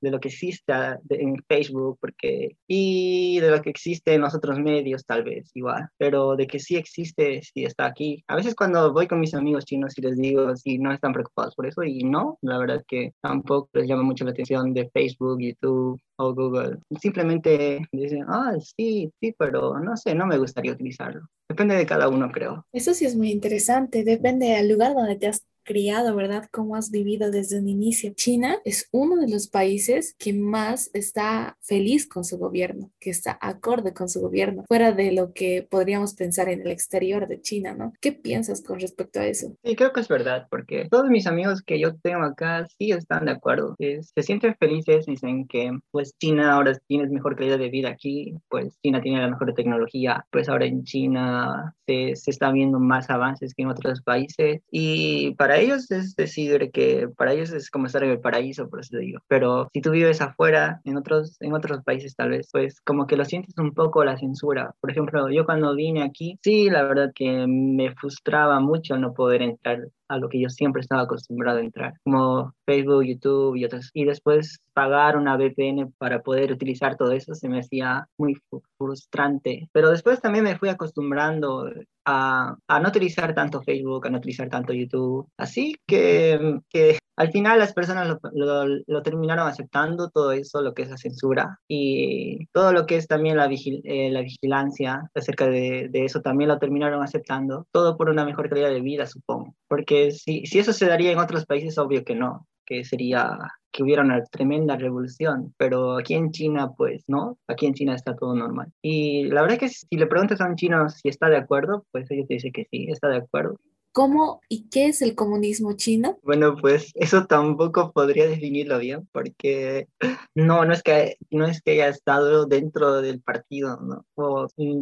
de 0.00 0.10
lo 0.10 0.20
que 0.20 0.28
existe 0.28 0.72
en 1.10 1.36
Facebook, 1.48 1.98
porque 2.00 2.56
y 2.66 3.38
de 3.40 3.50
lo 3.50 3.62
que 3.62 3.70
existe 3.70 4.14
en 4.14 4.22
los 4.22 4.34
otros 4.34 4.58
medios 4.58 5.04
tal 5.06 5.22
vez 5.22 5.50
igual, 5.54 5.88
pero 5.96 6.36
de 6.36 6.46
que 6.46 6.58
sí 6.58 6.76
existe, 6.76 7.42
sí 7.42 7.64
está 7.64 7.86
aquí. 7.86 8.24
A 8.28 8.36
veces 8.36 8.54
cuando 8.54 8.92
voy 8.92 9.06
con 9.06 9.20
mis 9.20 9.34
amigos 9.34 9.64
chinos 9.64 9.96
y 9.96 10.02
les 10.02 10.16
digo 10.16 10.56
si 10.56 10.78
no 10.78 10.92
están 10.92 11.12
preocupados 11.12 11.54
por 11.54 11.66
eso 11.66 11.82
y 11.82 12.02
no, 12.04 12.38
la 12.42 12.58
verdad 12.58 12.82
que 12.86 13.12
tampoco 13.20 13.68
les 13.74 13.88
llama 13.88 14.02
mucho 14.02 14.24
la 14.24 14.32
atención 14.32 14.72
de 14.74 14.90
Facebook, 14.90 15.40
YouTube 15.40 15.99
o 16.16 16.34
Google. 16.34 16.78
Simplemente 17.00 17.80
dicen, 17.92 18.24
ah, 18.28 18.54
sí, 18.60 19.12
sí, 19.20 19.34
pero 19.38 19.78
no 19.78 19.96
sé, 19.96 20.14
no 20.14 20.26
me 20.26 20.38
gustaría 20.38 20.72
utilizarlo. 20.72 21.22
Depende 21.48 21.76
de 21.76 21.86
cada 21.86 22.08
uno, 22.08 22.30
creo. 22.30 22.66
Eso 22.72 22.94
sí 22.94 23.06
es 23.06 23.16
muy 23.16 23.30
interesante. 23.30 24.04
Depende 24.04 24.46
del 24.46 24.68
lugar 24.68 24.94
donde 24.94 25.16
te 25.16 25.26
has 25.28 25.42
criado, 25.64 26.14
¿verdad? 26.14 26.48
Cómo 26.50 26.76
has 26.76 26.90
vivido 26.90 27.30
desde 27.30 27.58
un 27.58 27.68
inicio. 27.68 28.12
China 28.14 28.58
es 28.64 28.88
uno 28.92 29.16
de 29.16 29.28
los 29.28 29.48
países 29.48 30.14
que 30.18 30.32
más 30.32 30.90
está 30.94 31.56
feliz 31.60 32.08
con 32.08 32.24
su 32.24 32.38
gobierno, 32.38 32.90
que 33.00 33.10
está 33.10 33.38
acorde 33.40 33.92
con 33.92 34.08
su 34.08 34.20
gobierno, 34.20 34.64
fuera 34.68 34.92
de 34.92 35.12
lo 35.12 35.32
que 35.32 35.66
podríamos 35.68 36.14
pensar 36.14 36.48
en 36.48 36.62
el 36.62 36.68
exterior 36.68 37.28
de 37.28 37.40
China, 37.40 37.74
¿no? 37.74 37.92
¿Qué 38.00 38.12
piensas 38.12 38.62
con 38.62 38.80
respecto 38.80 39.20
a 39.20 39.26
eso? 39.26 39.54
Sí, 39.64 39.76
creo 39.76 39.92
que 39.92 40.00
es 40.00 40.08
verdad, 40.08 40.46
porque 40.50 40.88
todos 40.90 41.08
mis 41.08 41.26
amigos 41.26 41.62
que 41.62 41.78
yo 41.78 41.96
tengo 41.96 42.24
acá 42.24 42.66
sí 42.78 42.90
están 42.92 43.26
de 43.26 43.32
acuerdo. 43.32 43.76
se 43.78 44.22
sienten 44.22 44.56
felices, 44.56 45.06
dicen 45.06 45.46
que 45.46 45.70
pues 45.90 46.16
China 46.18 46.52
ahora 46.54 46.72
tiene 46.86 47.08
mejor 47.08 47.36
calidad 47.36 47.58
de 47.58 47.68
vida 47.68 47.90
aquí, 47.90 48.34
pues 48.48 48.78
China 48.82 49.00
tiene 49.00 49.20
la 49.20 49.28
mejor 49.28 49.54
tecnología, 49.54 50.24
pues 50.30 50.48
ahora 50.48 50.66
en 50.66 50.84
China 50.84 51.74
se, 51.86 52.16
se 52.16 52.30
está 52.30 52.50
viendo 52.52 52.78
más 52.78 53.10
avances 53.10 53.54
que 53.54 53.62
en 53.62 53.68
otros 53.68 54.02
países 54.02 54.62
y 54.70 55.34
para 55.34 55.49
ellos 55.58 55.90
es 55.90 56.14
decir 56.16 56.70
que 56.72 57.08
para 57.16 57.32
ellos 57.32 57.52
es 57.52 57.70
como 57.70 57.86
estar 57.86 58.02
en 58.04 58.10
el 58.10 58.20
paraíso, 58.20 58.68
por 58.68 58.80
eso 58.80 58.96
digo. 58.98 59.20
Pero 59.28 59.68
si 59.72 59.80
tú 59.80 59.90
vives 59.90 60.20
afuera, 60.20 60.80
en 60.84 60.96
otros, 60.96 61.36
en 61.40 61.52
otros 61.52 61.82
países 61.84 62.14
tal 62.16 62.30
vez, 62.30 62.48
pues 62.52 62.80
como 62.82 63.06
que 63.06 63.16
lo 63.16 63.24
sientes 63.24 63.54
un 63.58 63.72
poco 63.72 64.04
la 64.04 64.18
censura. 64.18 64.74
Por 64.80 64.90
ejemplo, 64.90 65.28
yo 65.30 65.44
cuando 65.44 65.74
vine 65.74 66.02
aquí, 66.02 66.38
sí, 66.42 66.70
la 66.70 66.82
verdad 66.82 67.12
que 67.14 67.46
me 67.46 67.94
frustraba 67.94 68.60
mucho 68.60 68.96
no 68.96 69.14
poder 69.14 69.42
entrar 69.42 69.88
a 70.10 70.18
lo 70.18 70.28
que 70.28 70.40
yo 70.40 70.48
siempre 70.50 70.80
estaba 70.80 71.02
acostumbrado 71.02 71.58
a 71.58 71.62
entrar, 71.62 71.94
como 72.04 72.52
Facebook, 72.66 73.04
YouTube 73.04 73.54
y 73.54 73.64
otras. 73.64 73.90
Y 73.94 74.04
después 74.04 74.58
pagar 74.74 75.16
una 75.16 75.36
VPN 75.36 75.92
para 75.98 76.22
poder 76.22 76.52
utilizar 76.52 76.96
todo 76.96 77.12
eso 77.12 77.34
se 77.34 77.48
me 77.48 77.60
hacía 77.60 78.08
muy 78.18 78.36
frustrante. 78.76 79.68
Pero 79.72 79.90
después 79.90 80.20
también 80.20 80.44
me 80.44 80.58
fui 80.58 80.68
acostumbrando 80.68 81.70
a, 82.10 82.56
a, 82.68 82.80
no 82.80 82.88
utilizar 82.88 83.34
tanto 83.34 83.62
Facebook, 83.62 84.06
a 84.06 84.10
no 84.10 84.18
utilizar 84.18 84.48
tanto 84.48 84.72
YouTube. 84.72 85.28
Así 85.36 85.76
que, 85.86 86.60
que 86.68 86.98
al 87.16 87.30
final 87.30 87.58
las 87.58 87.74
personas 87.74 88.16
lo, 88.32 88.66
lo, 88.86 89.02
terminaron 89.02 89.46
aceptando, 89.46 90.08
todo 90.08 90.32
eso, 90.32 90.62
lo 90.62 90.72
que 90.72 90.82
es 90.82 90.90
la 90.90 90.96
censura 90.96 91.58
y 91.68 92.46
todo 92.46 92.72
lo 92.72 92.86
que 92.86 92.96
es 92.96 93.06
también 93.06 93.36
la, 93.36 93.46
eh, 93.46 94.10
la 94.10 94.22
vigilancia 94.22 95.10
acerca 95.14 95.46
de, 95.46 95.88
de, 95.90 96.06
eso 96.06 96.22
también 96.22 96.48
lo 96.48 96.58
terminaron 96.58 97.02
aceptando, 97.02 97.66
todo 97.72 97.98
por 97.98 98.08
una 98.08 98.24
mejor 98.24 98.48
calidad 98.48 98.70
de 98.70 98.80
vida, 98.80 99.06
supongo. 99.06 99.54
Porque 99.68 100.12
si, 100.12 100.46
si 100.46 100.58
eso 100.58 100.72
se 100.72 100.86
daría 100.86 101.12
en 101.12 101.18
otros 101.18 101.44
países, 101.44 101.76
obvio 101.76 102.04
que 102.04 102.14
no, 102.14 102.46
que 102.70 102.84
sería 102.84 103.36
que 103.72 103.82
hubiera 103.82 104.02
una 104.02 104.24
tremenda 104.24 104.76
revolución, 104.76 105.52
pero 105.56 105.98
aquí 105.98 106.14
en 106.14 106.30
China, 106.30 106.70
pues 106.76 107.04
no, 107.08 107.36
aquí 107.48 107.66
en 107.66 107.74
China 107.74 107.94
está 107.96 108.14
todo 108.14 108.34
normal. 108.34 108.72
Y 108.80 109.24
la 109.24 109.42
verdad 109.42 109.58
es 109.60 109.60
que 109.60 109.68
si 109.68 109.96
le 109.96 110.06
preguntas 110.06 110.40
a 110.40 110.46
un 110.46 110.54
chino 110.54 110.88
si 110.88 111.08
está 111.08 111.28
de 111.28 111.36
acuerdo, 111.36 111.84
pues 111.90 112.08
ellos 112.10 112.28
te 112.28 112.34
dicen 112.34 112.52
que 112.52 112.66
sí, 112.70 112.86
está 112.88 113.08
de 113.08 113.18
acuerdo. 113.18 113.58
¿Cómo 113.92 114.40
y 114.48 114.68
qué 114.68 114.86
es 114.86 115.02
el 115.02 115.14
comunismo 115.14 115.72
chino? 115.74 116.18
Bueno, 116.22 116.54
pues 116.60 116.92
eso 116.94 117.26
tampoco 117.26 117.92
podría 117.92 118.28
definirlo 118.28 118.78
bien, 118.78 119.08
porque 119.12 119.88
no, 120.34 120.64
no 120.64 120.72
es 120.72 120.82
que, 120.82 121.16
no 121.30 121.44
es 121.44 121.60
que 121.60 121.72
haya 121.72 121.88
estado 121.88 122.46
dentro 122.46 123.02
del 123.02 123.20
partido, 123.20 123.78
¿no? 123.80 124.04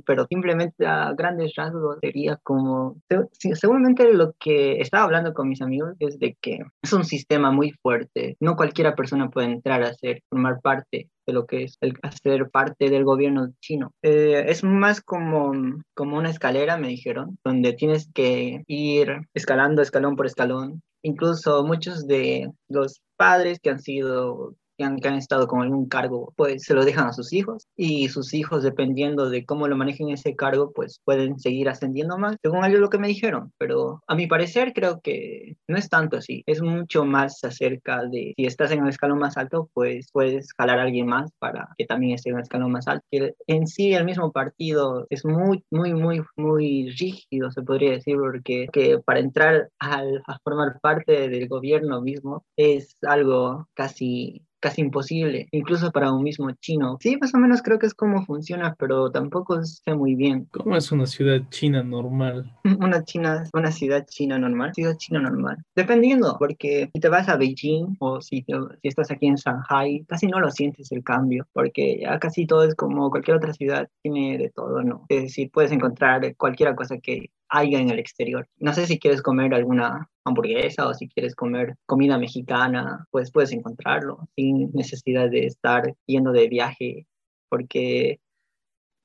pero 0.04 0.26
simplemente 0.28 0.86
a 0.86 1.12
grandes 1.12 1.54
rasgos 1.56 1.98
sería 2.00 2.38
como, 2.42 3.00
seguramente 3.32 4.12
lo 4.12 4.34
que 4.38 4.80
estaba 4.80 5.04
hablando 5.04 5.32
con 5.32 5.48
mis 5.48 5.62
amigos 5.62 5.94
es 6.00 6.18
de 6.18 6.36
que 6.40 6.60
es 6.82 6.92
un 6.92 7.04
sistema 7.04 7.50
muy 7.50 7.72
fuerte, 7.82 8.36
no 8.40 8.56
cualquiera 8.56 8.94
persona 8.94 9.30
puede 9.30 9.48
entrar 9.48 9.82
a 9.82 9.94
ser, 9.94 10.22
formar 10.28 10.60
parte 10.60 11.08
de 11.28 11.34
lo 11.34 11.46
que 11.46 11.64
es 11.64 11.76
el 11.82 11.94
hacer 12.02 12.50
parte 12.50 12.88
del 12.88 13.04
gobierno 13.04 13.52
chino. 13.60 13.92
Eh, 14.02 14.46
es 14.48 14.64
más 14.64 15.02
como, 15.02 15.52
como 15.94 16.16
una 16.16 16.30
escalera, 16.30 16.78
me 16.78 16.88
dijeron, 16.88 17.38
donde 17.44 17.74
tienes 17.74 18.10
que 18.12 18.64
ir 18.66 19.20
escalando 19.34 19.82
escalón 19.82 20.16
por 20.16 20.26
escalón. 20.26 20.82
Incluso 21.02 21.64
muchos 21.64 22.06
de 22.06 22.50
los 22.68 23.02
padres 23.16 23.60
que 23.60 23.70
han 23.70 23.80
sido 23.80 24.56
que 24.78 24.84
han, 24.84 25.18
estado 25.18 25.48
con 25.48 25.60
algún 25.62 25.88
cargo, 25.88 26.32
pues 26.36 26.62
se 26.62 26.74
lo 26.74 26.84
dejan 26.84 27.08
a 27.08 27.12
sus 27.12 27.32
hijos 27.32 27.66
y 27.76 28.08
sus 28.08 28.32
hijos, 28.32 28.62
dependiendo 28.62 29.28
de 29.28 29.44
cómo 29.44 29.66
lo 29.66 29.76
manejen 29.76 30.10
ese 30.10 30.36
cargo, 30.36 30.72
pues 30.72 31.00
pueden 31.04 31.38
seguir 31.38 31.68
ascendiendo 31.68 32.16
más, 32.16 32.36
según 32.42 32.64
ellos 32.64 32.80
lo 32.80 32.88
que 32.88 32.98
me 32.98 33.08
dijeron. 33.08 33.52
Pero 33.58 34.00
a 34.06 34.14
mi 34.14 34.26
parecer 34.26 34.72
creo 34.72 35.00
que 35.00 35.56
no 35.66 35.76
es 35.76 35.88
tanto 35.88 36.16
así, 36.16 36.42
es 36.46 36.62
mucho 36.62 37.04
más 37.04 37.42
acerca 37.44 38.04
de 38.04 38.34
si 38.36 38.46
estás 38.46 38.70
en 38.70 38.82
un 38.82 38.88
escalón 38.88 39.18
más 39.18 39.36
alto, 39.36 39.68
pues 39.74 40.10
puedes 40.12 40.52
jalar 40.56 40.78
a 40.78 40.82
alguien 40.82 41.06
más 41.06 41.30
para 41.38 41.68
que 41.76 41.86
también 41.86 42.14
esté 42.14 42.30
en 42.30 42.36
un 42.36 42.42
escalón 42.42 42.72
más 42.72 42.86
alto. 42.86 43.04
En 43.46 43.66
sí 43.66 43.92
el 43.94 44.04
mismo 44.04 44.30
partido 44.32 45.06
es 45.10 45.24
muy, 45.24 45.64
muy, 45.70 45.94
muy, 45.94 46.22
muy 46.36 46.90
rígido, 46.90 47.50
se 47.50 47.62
podría 47.62 47.92
decir, 47.92 48.16
porque 48.16 48.68
que 48.72 48.98
para 49.04 49.20
entrar 49.20 49.70
al, 49.80 50.22
a 50.26 50.38
formar 50.38 50.78
parte 50.80 51.28
del 51.28 51.48
gobierno 51.48 52.00
mismo 52.00 52.44
es 52.56 52.96
algo 53.02 53.68
casi 53.74 54.47
casi 54.60 54.80
imposible, 54.80 55.48
incluso 55.52 55.90
para 55.90 56.12
un 56.12 56.22
mismo 56.22 56.50
chino. 56.60 56.96
Sí, 57.00 57.16
más 57.20 57.34
o 57.34 57.38
menos 57.38 57.62
creo 57.62 57.78
que 57.78 57.86
es 57.86 57.94
como 57.94 58.24
funciona, 58.24 58.74
pero 58.78 59.10
tampoco 59.10 59.62
sé 59.64 59.94
muy 59.94 60.14
bien. 60.14 60.48
¿Cómo 60.52 60.76
es 60.76 60.90
una 60.92 61.06
ciudad 61.06 61.40
china 61.50 61.82
normal? 61.82 62.52
Una 62.80 63.04
china, 63.04 63.44
una 63.52 63.72
ciudad 63.72 64.06
china 64.06 64.38
normal, 64.38 64.72
ciudad 64.74 64.96
china 64.96 65.20
normal. 65.20 65.56
Dependiendo, 65.74 66.36
porque 66.38 66.90
si 66.92 67.00
te 67.00 67.08
vas 67.08 67.28
a 67.28 67.36
Beijing 67.36 67.96
o 67.98 68.20
si, 68.20 68.44
si 68.82 68.88
estás 68.88 69.10
aquí 69.10 69.26
en 69.26 69.36
Shanghai, 69.36 70.04
casi 70.06 70.26
no 70.26 70.40
lo 70.40 70.50
sientes 70.50 70.92
el 70.92 71.02
cambio, 71.02 71.46
porque 71.52 72.00
ya 72.00 72.18
casi 72.18 72.46
todo 72.46 72.64
es 72.64 72.74
como 72.74 73.10
cualquier 73.10 73.36
otra 73.36 73.52
ciudad, 73.52 73.88
tiene 74.02 74.38
de 74.38 74.50
todo, 74.50 74.82
¿no? 74.82 75.06
Es 75.08 75.22
decir, 75.22 75.50
puedes 75.50 75.72
encontrar 75.72 76.36
cualquier 76.36 76.74
cosa 76.74 76.98
que 76.98 77.30
haya 77.48 77.80
en 77.80 77.90
el 77.90 77.98
exterior. 77.98 78.46
No 78.58 78.72
sé 78.72 78.86
si 78.86 78.98
quieres 78.98 79.22
comer 79.22 79.54
alguna 79.54 80.08
hamburguesa 80.28 80.88
o 80.88 80.94
si 80.94 81.08
quieres 81.08 81.34
comer 81.34 81.74
comida 81.86 82.18
mexicana, 82.18 83.06
pues 83.10 83.30
puedes 83.32 83.52
encontrarlo 83.52 84.28
sin 84.36 84.70
necesidad 84.72 85.30
de 85.30 85.46
estar 85.46 85.94
yendo 86.06 86.32
de 86.32 86.48
viaje, 86.48 87.06
porque, 87.48 88.20